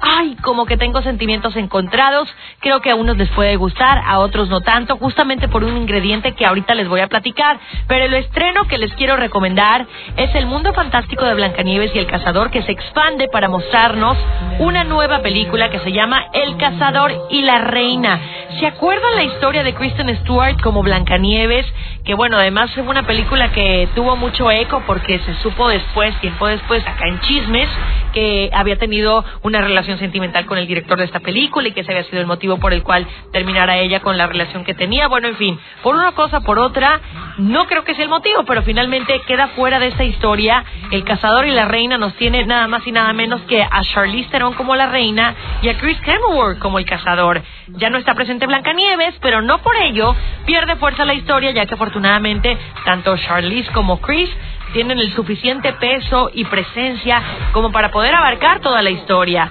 ay, 0.00 0.36
como 0.42 0.66
que 0.66 0.76
tengo 0.76 1.02
sentimientos 1.02 1.56
encontrados. 1.56 2.28
Creo 2.60 2.80
que 2.80 2.90
a 2.90 2.94
unos 2.94 3.16
les 3.16 3.28
puede 3.30 3.56
gustar, 3.56 4.02
a 4.04 4.18
otros 4.18 4.48
no 4.48 4.60
tanto, 4.60 4.96
justamente 4.96 5.48
por 5.48 5.64
un 5.64 5.76
ingrediente 5.76 6.32
que 6.32 6.46
ahorita 6.46 6.74
les 6.74 6.88
voy 6.88 7.00
a 7.00 7.08
platicar. 7.08 7.58
Pero 7.86 8.06
el 8.06 8.14
estreno 8.14 8.66
que 8.66 8.78
les 8.78 8.92
quiero 8.94 9.16
recomendar 9.16 9.86
es 10.16 10.34
El 10.34 10.46
mundo 10.46 10.72
fantástico 10.72 11.24
de 11.24 11.34
Blancanieves 11.34 11.94
y 11.94 11.98
el 11.98 12.06
cazador 12.06 12.50
que 12.50 12.62
se 12.62 12.72
expande 12.72 13.28
para 13.28 13.48
mostrarnos 13.48 14.16
una 14.58 14.84
nueva 14.84 15.20
película 15.20 15.70
que 15.70 15.80
se 15.80 15.92
llama 15.92 16.26
El 16.32 16.56
cazador 16.56 17.12
y 17.30 17.42
la 17.42 17.58
reina. 17.58 18.20
¿Se 18.58 18.66
acuerdan 18.66 19.16
la 19.16 19.24
historia 19.24 19.62
de 19.62 19.74
Kristen 19.74 20.14
Stewart 20.20 20.60
como 20.62 20.82
Blancanieves? 20.82 21.66
Que 22.04 22.14
bueno, 22.14 22.36
además 22.36 22.70
fue 22.72 22.82
una 22.82 23.06
película 23.06 23.52
que 23.52 23.88
tuvo 23.94 24.16
mucho 24.16 24.50
eco 24.50 24.82
porque 24.86 25.18
se 25.20 25.34
supo 25.42 25.68
después, 25.68 26.14
tiempo 26.20 26.46
después, 26.46 26.86
acá 26.86 27.06
en 27.06 27.20
Chismes, 27.20 27.68
que 28.12 28.50
había 28.52 28.76
tenido 28.76 29.24
una 29.42 29.60
relación 29.60 29.89
sentimental 29.98 30.46
con 30.46 30.58
el 30.58 30.66
director 30.66 30.98
de 30.98 31.04
esta 31.04 31.20
película 31.20 31.68
y 31.68 31.72
que 31.72 31.80
ese 31.80 31.92
había 31.92 32.04
sido 32.04 32.20
el 32.20 32.26
motivo 32.26 32.58
por 32.58 32.72
el 32.72 32.82
cual 32.82 33.06
terminara 33.32 33.78
ella 33.78 34.00
con 34.00 34.16
la 34.16 34.26
relación 34.26 34.64
que 34.64 34.74
tenía. 34.74 35.08
Bueno, 35.08 35.28
en 35.28 35.36
fin, 35.36 35.58
por 35.82 35.94
una 35.94 36.12
cosa, 36.12 36.40
por 36.40 36.58
otra, 36.58 37.00
no 37.38 37.66
creo 37.66 37.84
que 37.84 37.94
sea 37.94 38.04
el 38.04 38.10
motivo, 38.10 38.44
pero 38.44 38.62
finalmente 38.62 39.20
queda 39.26 39.48
fuera 39.48 39.78
de 39.78 39.88
esta 39.88 40.04
historia. 40.04 40.64
El 40.90 41.04
cazador 41.04 41.46
y 41.46 41.50
la 41.50 41.66
reina 41.66 41.98
nos 41.98 42.14
tiene 42.14 42.44
nada 42.44 42.68
más 42.68 42.86
y 42.86 42.92
nada 42.92 43.12
menos 43.12 43.40
que 43.42 43.62
a 43.62 43.82
Charlize 43.82 44.30
Theron 44.30 44.54
como 44.54 44.76
la 44.76 44.86
reina 44.86 45.34
y 45.62 45.68
a 45.68 45.78
Chris 45.78 45.98
Hemsworth 46.04 46.58
como 46.58 46.78
el 46.78 46.84
cazador. 46.84 47.42
Ya 47.68 47.90
no 47.90 47.98
está 47.98 48.14
presente 48.14 48.46
Blancanieves, 48.46 49.14
pero 49.20 49.42
no 49.42 49.58
por 49.58 49.76
ello 49.76 50.14
pierde 50.46 50.76
fuerza 50.76 51.04
la 51.04 51.14
historia, 51.14 51.50
ya 51.52 51.66
que 51.66 51.74
afortunadamente 51.74 52.56
tanto 52.84 53.16
Charlize 53.16 53.70
como 53.72 54.00
Chris 54.00 54.30
tienen 54.72 54.98
el 54.98 55.12
suficiente 55.14 55.72
peso 55.74 56.30
y 56.34 56.44
presencia 56.44 57.22
como 57.52 57.72
para 57.72 57.90
poder 57.90 58.14
abarcar 58.14 58.60
toda 58.60 58.82
la 58.82 58.90
historia. 58.90 59.50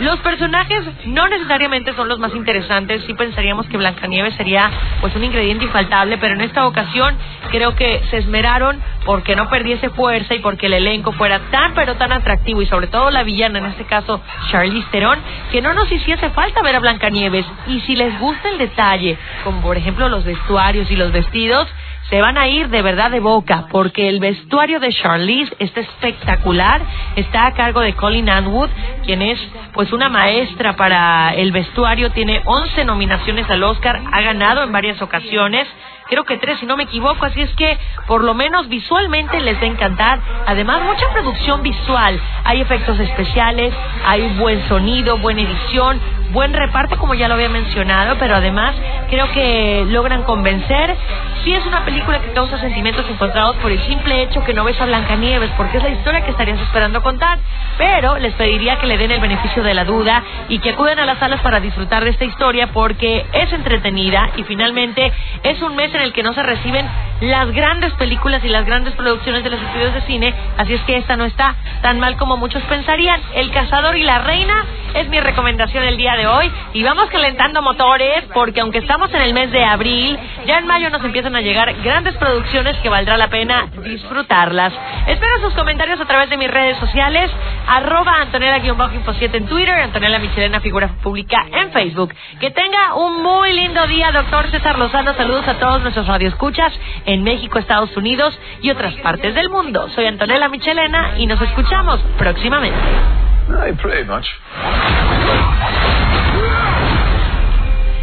Los 0.00 0.18
personajes 0.20 0.84
no 1.06 1.28
necesariamente 1.28 1.94
son 1.94 2.08
los 2.08 2.18
más 2.18 2.34
interesantes, 2.34 3.04
sí 3.06 3.14
pensaríamos 3.14 3.68
que 3.68 3.76
Blancanieves 3.76 4.34
sería 4.34 4.68
pues 5.00 5.14
un 5.14 5.22
ingrediente 5.22 5.66
infaltable, 5.66 6.18
pero 6.18 6.34
en 6.34 6.40
esta 6.40 6.66
ocasión 6.66 7.16
creo 7.52 7.76
que 7.76 8.02
se 8.10 8.18
esmeraron 8.18 8.82
porque 9.04 9.36
no 9.36 9.48
perdiese 9.48 9.90
fuerza 9.90 10.34
y 10.34 10.40
porque 10.40 10.66
el 10.66 10.72
elenco 10.72 11.12
fuera 11.12 11.38
tan 11.52 11.74
pero 11.74 11.94
tan 11.94 12.10
atractivo 12.10 12.60
y 12.60 12.66
sobre 12.66 12.88
todo 12.88 13.12
la 13.12 13.22
villana, 13.22 13.60
en 13.60 13.66
este 13.66 13.84
caso 13.84 14.20
Charlize 14.50 14.88
Theron, 14.90 15.20
que 15.52 15.62
no 15.62 15.72
nos 15.74 15.90
hiciese 15.92 16.28
falta 16.30 16.60
ver 16.62 16.74
a 16.74 16.80
Blancanieves 16.80 17.46
y 17.68 17.78
si 17.82 17.94
les 17.94 18.18
gusta 18.18 18.48
el 18.48 18.58
detalle, 18.58 19.16
como 19.44 19.60
por 19.60 19.76
ejemplo 19.76 20.08
los 20.08 20.24
vestuarios 20.24 20.90
y 20.90 20.96
los 20.96 21.12
vestidos, 21.12 21.68
se 22.14 22.22
van 22.22 22.38
a 22.38 22.46
ir 22.46 22.68
de 22.68 22.80
verdad 22.80 23.10
de 23.10 23.18
boca, 23.18 23.66
porque 23.72 24.08
el 24.08 24.20
vestuario 24.20 24.78
de 24.78 24.92
Charlize 24.92 25.52
está 25.58 25.80
espectacular, 25.80 26.80
está 27.16 27.46
a 27.46 27.54
cargo 27.54 27.80
de 27.80 27.94
Colin 27.94 28.30
Anwood, 28.30 28.70
quien 29.04 29.20
es 29.20 29.40
pues 29.72 29.92
una 29.92 30.08
maestra 30.08 30.76
para 30.76 31.34
el 31.34 31.50
vestuario, 31.50 32.12
tiene 32.12 32.40
11 32.44 32.84
nominaciones 32.84 33.50
al 33.50 33.64
Oscar, 33.64 34.00
ha 34.12 34.20
ganado 34.20 34.62
en 34.62 34.70
varias 34.70 35.02
ocasiones, 35.02 35.66
creo 36.08 36.22
que 36.22 36.36
tres 36.36 36.60
si 36.60 36.66
no 36.66 36.76
me 36.76 36.84
equivoco, 36.84 37.26
así 37.26 37.40
es 37.40 37.52
que 37.56 37.76
por 38.06 38.22
lo 38.22 38.32
menos 38.32 38.68
visualmente 38.68 39.40
les 39.40 39.56
va 39.58 39.62
a 39.62 39.66
encantar. 39.66 40.20
Además, 40.46 40.84
mucha 40.84 41.12
producción 41.12 41.64
visual, 41.64 42.20
hay 42.44 42.60
efectos 42.60 43.00
especiales, 43.00 43.74
hay 44.06 44.36
buen 44.38 44.68
sonido, 44.68 45.18
buena 45.18 45.40
edición, 45.40 45.98
buen 46.32 46.52
reparto 46.52 46.98
como 46.98 47.14
ya 47.14 47.28
lo 47.28 47.34
había 47.34 47.48
mencionado, 47.48 48.16
pero 48.18 48.36
además 48.36 48.74
creo 49.08 49.30
que 49.32 49.84
logran 49.88 50.22
convencer. 50.24 50.96
Sí 51.44 51.54
es 51.54 51.64
una 51.66 51.84
película 51.84 52.20
que 52.20 52.32
causa 52.32 52.58
sentimientos 52.58 53.04
encontrados 53.08 53.56
por 53.56 53.70
el 53.70 53.80
simple 53.86 54.22
hecho 54.22 54.42
que 54.44 54.54
no 54.54 54.64
ves 54.64 54.80
a 54.80 54.86
Blancanieves, 54.86 55.50
porque 55.56 55.76
es 55.76 55.82
la 55.82 55.90
historia 55.90 56.24
que 56.24 56.30
estarías 56.30 56.58
esperando 56.60 57.02
contar, 57.02 57.38
pero 57.76 58.18
les 58.18 58.32
pediría 58.34 58.78
que 58.78 58.86
le 58.86 58.96
den 58.96 59.10
el 59.10 59.20
beneficio 59.20 59.62
de 59.62 59.74
la 59.74 59.84
duda 59.84 60.22
y 60.48 60.58
que 60.58 60.70
acuden 60.70 60.98
a 60.98 61.06
las 61.06 61.18
salas 61.18 61.40
para 61.40 61.60
disfrutar 61.60 62.04
de 62.04 62.10
esta 62.10 62.24
historia 62.24 62.68
porque 62.68 63.26
es 63.32 63.52
entretenida 63.52 64.30
y 64.36 64.44
finalmente 64.44 65.12
es 65.42 65.60
un 65.62 65.76
mes 65.76 65.94
en 65.94 66.02
el 66.02 66.12
que 66.12 66.22
no 66.22 66.32
se 66.32 66.42
reciben 66.42 66.86
las 67.20 67.50
grandes 67.52 67.92
películas 67.94 68.42
y 68.44 68.48
las 68.48 68.66
grandes 68.66 68.94
producciones 68.94 69.44
de 69.44 69.50
los 69.50 69.60
estudios 69.60 69.94
de 69.94 70.02
cine, 70.02 70.34
así 70.58 70.74
es 70.74 70.80
que 70.82 70.96
esta 70.96 71.16
no 71.16 71.24
está 71.24 71.54
tan 71.82 72.00
mal 72.00 72.16
como 72.16 72.36
muchos 72.36 72.62
pensarían. 72.64 73.20
El 73.34 73.50
cazador 73.50 73.96
y 73.96 74.02
la 74.02 74.18
reina 74.18 74.64
es 74.94 75.08
mi 75.08 75.20
recomendación 75.20 75.84
el 75.84 75.96
día 75.96 76.16
de 76.16 76.26
hoy 76.26 76.50
y 76.72 76.82
vamos 76.82 77.08
calentando 77.10 77.62
motores 77.62 78.24
porque 78.32 78.60
aunque 78.60 78.78
estamos 78.78 79.12
en 79.12 79.22
el 79.22 79.34
mes 79.34 79.50
de 79.50 79.64
abril, 79.64 80.18
ya 80.46 80.58
en 80.58 80.66
mayo 80.66 80.90
nos 80.90 81.04
empiezan 81.04 81.34
a 81.36 81.40
llegar 81.40 81.72
grandes 81.82 82.14
producciones 82.16 82.76
que 82.78 82.88
valdrá 82.88 83.16
la 83.16 83.28
pena 83.28 83.66
disfrutarlas. 83.82 84.72
Espero 85.06 85.40
sus 85.40 85.54
comentarios 85.54 86.00
a 86.00 86.06
través 86.06 86.30
de 86.30 86.36
mis 86.36 86.50
redes 86.50 86.78
sociales, 86.78 87.30
arroba 87.66 88.22
Antonella-7 88.22 89.34
en 89.34 89.46
Twitter, 89.46 89.74
Antonella 89.74 90.18
Michelena, 90.18 90.60
figura 90.60 90.88
pública 91.02 91.44
en 91.52 91.70
Facebook. 91.72 92.14
Que 92.40 92.50
tenga 92.50 92.94
un 92.94 93.22
muy 93.22 93.52
lindo 93.52 93.86
día, 93.86 94.12
doctor 94.12 94.50
César 94.50 94.78
Lozano. 94.78 95.14
Saludos 95.14 95.46
a 95.48 95.54
todos 95.54 95.82
nuestros 95.82 96.06
radioescuchas 96.06 96.72
en 97.06 97.22
México, 97.22 97.58
Estados 97.58 97.96
Unidos 97.96 98.38
y 98.62 98.70
otras 98.70 98.94
partes 98.96 99.34
del 99.34 99.50
mundo. 99.50 99.88
Soy 99.90 100.06
Antonella 100.06 100.48
Michelena 100.48 101.18
y 101.18 101.26
nos 101.26 101.40
escuchamos 101.40 102.00
próximamente. 102.18 102.78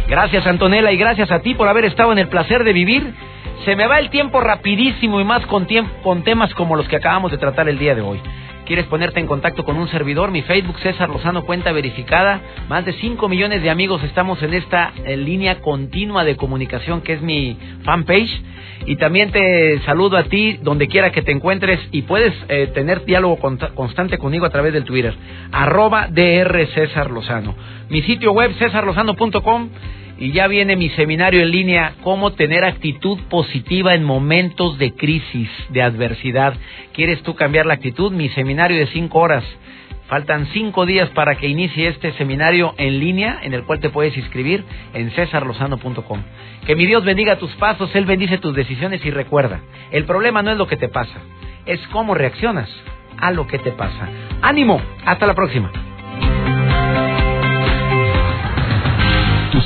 Gracias 0.08 0.46
Antonella 0.46 0.92
y 0.92 0.96
gracias 0.96 1.30
a 1.30 1.40
ti 1.40 1.54
por 1.54 1.68
haber 1.68 1.86
estado 1.86 2.12
en 2.12 2.18
el 2.18 2.28
placer 2.28 2.64
de 2.64 2.72
vivir. 2.72 3.14
Se 3.64 3.76
me 3.76 3.86
va 3.86 3.98
el 3.98 4.10
tiempo 4.10 4.40
rapidísimo 4.40 5.20
y 5.20 5.24
más 5.24 5.46
con, 5.46 5.66
con 6.02 6.22
temas 6.22 6.52
como 6.54 6.76
los 6.76 6.88
que 6.88 6.96
acabamos 6.96 7.30
de 7.30 7.38
tratar 7.38 7.68
el 7.68 7.78
día 7.78 7.94
de 7.94 8.02
hoy. 8.02 8.20
¿Quieres 8.66 8.86
ponerte 8.86 9.18
en 9.18 9.26
contacto 9.26 9.64
con 9.64 9.76
un 9.76 9.88
servidor? 9.88 10.30
Mi 10.30 10.42
Facebook 10.42 10.78
César 10.78 11.08
Lozano 11.08 11.44
cuenta 11.44 11.72
verificada. 11.72 12.40
Más 12.68 12.84
de 12.84 12.92
5 12.92 13.28
millones 13.28 13.60
de 13.62 13.70
amigos 13.70 14.02
estamos 14.04 14.40
en 14.42 14.54
esta 14.54 14.92
línea 15.16 15.60
continua 15.60 16.24
de 16.24 16.36
comunicación 16.36 17.00
que 17.00 17.14
es 17.14 17.22
mi 17.22 17.56
fanpage. 17.84 18.30
Y 18.86 18.96
también 18.96 19.32
te 19.32 19.80
saludo 19.80 20.16
a 20.16 20.24
ti 20.24 20.58
donde 20.62 20.86
quiera 20.86 21.10
que 21.10 21.22
te 21.22 21.32
encuentres 21.32 21.80
y 21.90 22.02
puedes 22.02 22.32
eh, 22.48 22.70
tener 22.72 23.04
diálogo 23.04 23.38
constante 23.74 24.18
conmigo 24.18 24.46
a 24.46 24.50
través 24.50 24.72
del 24.72 24.84
Twitter. 24.84 25.14
Arroba 25.50 26.06
DR 26.08 26.66
César 26.74 27.10
Lozano. 27.10 27.54
Mi 27.88 28.02
sitio 28.02 28.32
web 28.32 28.52
cesarlozano.com 28.58 29.70
y 30.22 30.30
ya 30.30 30.46
viene 30.46 30.76
mi 30.76 30.88
seminario 30.90 31.42
en 31.42 31.50
línea, 31.50 31.94
cómo 32.04 32.30
tener 32.34 32.64
actitud 32.64 33.18
positiva 33.28 33.92
en 33.94 34.04
momentos 34.04 34.78
de 34.78 34.94
crisis, 34.94 35.50
de 35.70 35.82
adversidad. 35.82 36.54
¿Quieres 36.92 37.24
tú 37.24 37.34
cambiar 37.34 37.66
la 37.66 37.74
actitud? 37.74 38.12
Mi 38.12 38.28
seminario 38.28 38.78
de 38.78 38.86
cinco 38.86 39.18
horas. 39.18 39.42
Faltan 40.06 40.46
cinco 40.52 40.86
días 40.86 41.10
para 41.10 41.34
que 41.34 41.48
inicie 41.48 41.88
este 41.88 42.12
seminario 42.12 42.72
en 42.78 43.00
línea 43.00 43.40
en 43.42 43.52
el 43.52 43.64
cual 43.64 43.80
te 43.80 43.90
puedes 43.90 44.16
inscribir 44.16 44.62
en 44.94 45.10
cesarlozano.com. 45.10 46.22
Que 46.66 46.76
mi 46.76 46.86
Dios 46.86 47.04
bendiga 47.04 47.40
tus 47.40 47.50
pasos, 47.56 47.92
Él 47.96 48.04
bendice 48.04 48.38
tus 48.38 48.54
decisiones 48.54 49.04
y 49.04 49.10
recuerda, 49.10 49.60
el 49.90 50.04
problema 50.04 50.40
no 50.40 50.52
es 50.52 50.56
lo 50.56 50.68
que 50.68 50.76
te 50.76 50.86
pasa, 50.86 51.18
es 51.66 51.80
cómo 51.88 52.14
reaccionas 52.14 52.70
a 53.18 53.32
lo 53.32 53.48
que 53.48 53.58
te 53.58 53.72
pasa. 53.72 54.08
Ánimo, 54.40 54.80
hasta 55.04 55.26
la 55.26 55.34
próxima. 55.34 55.91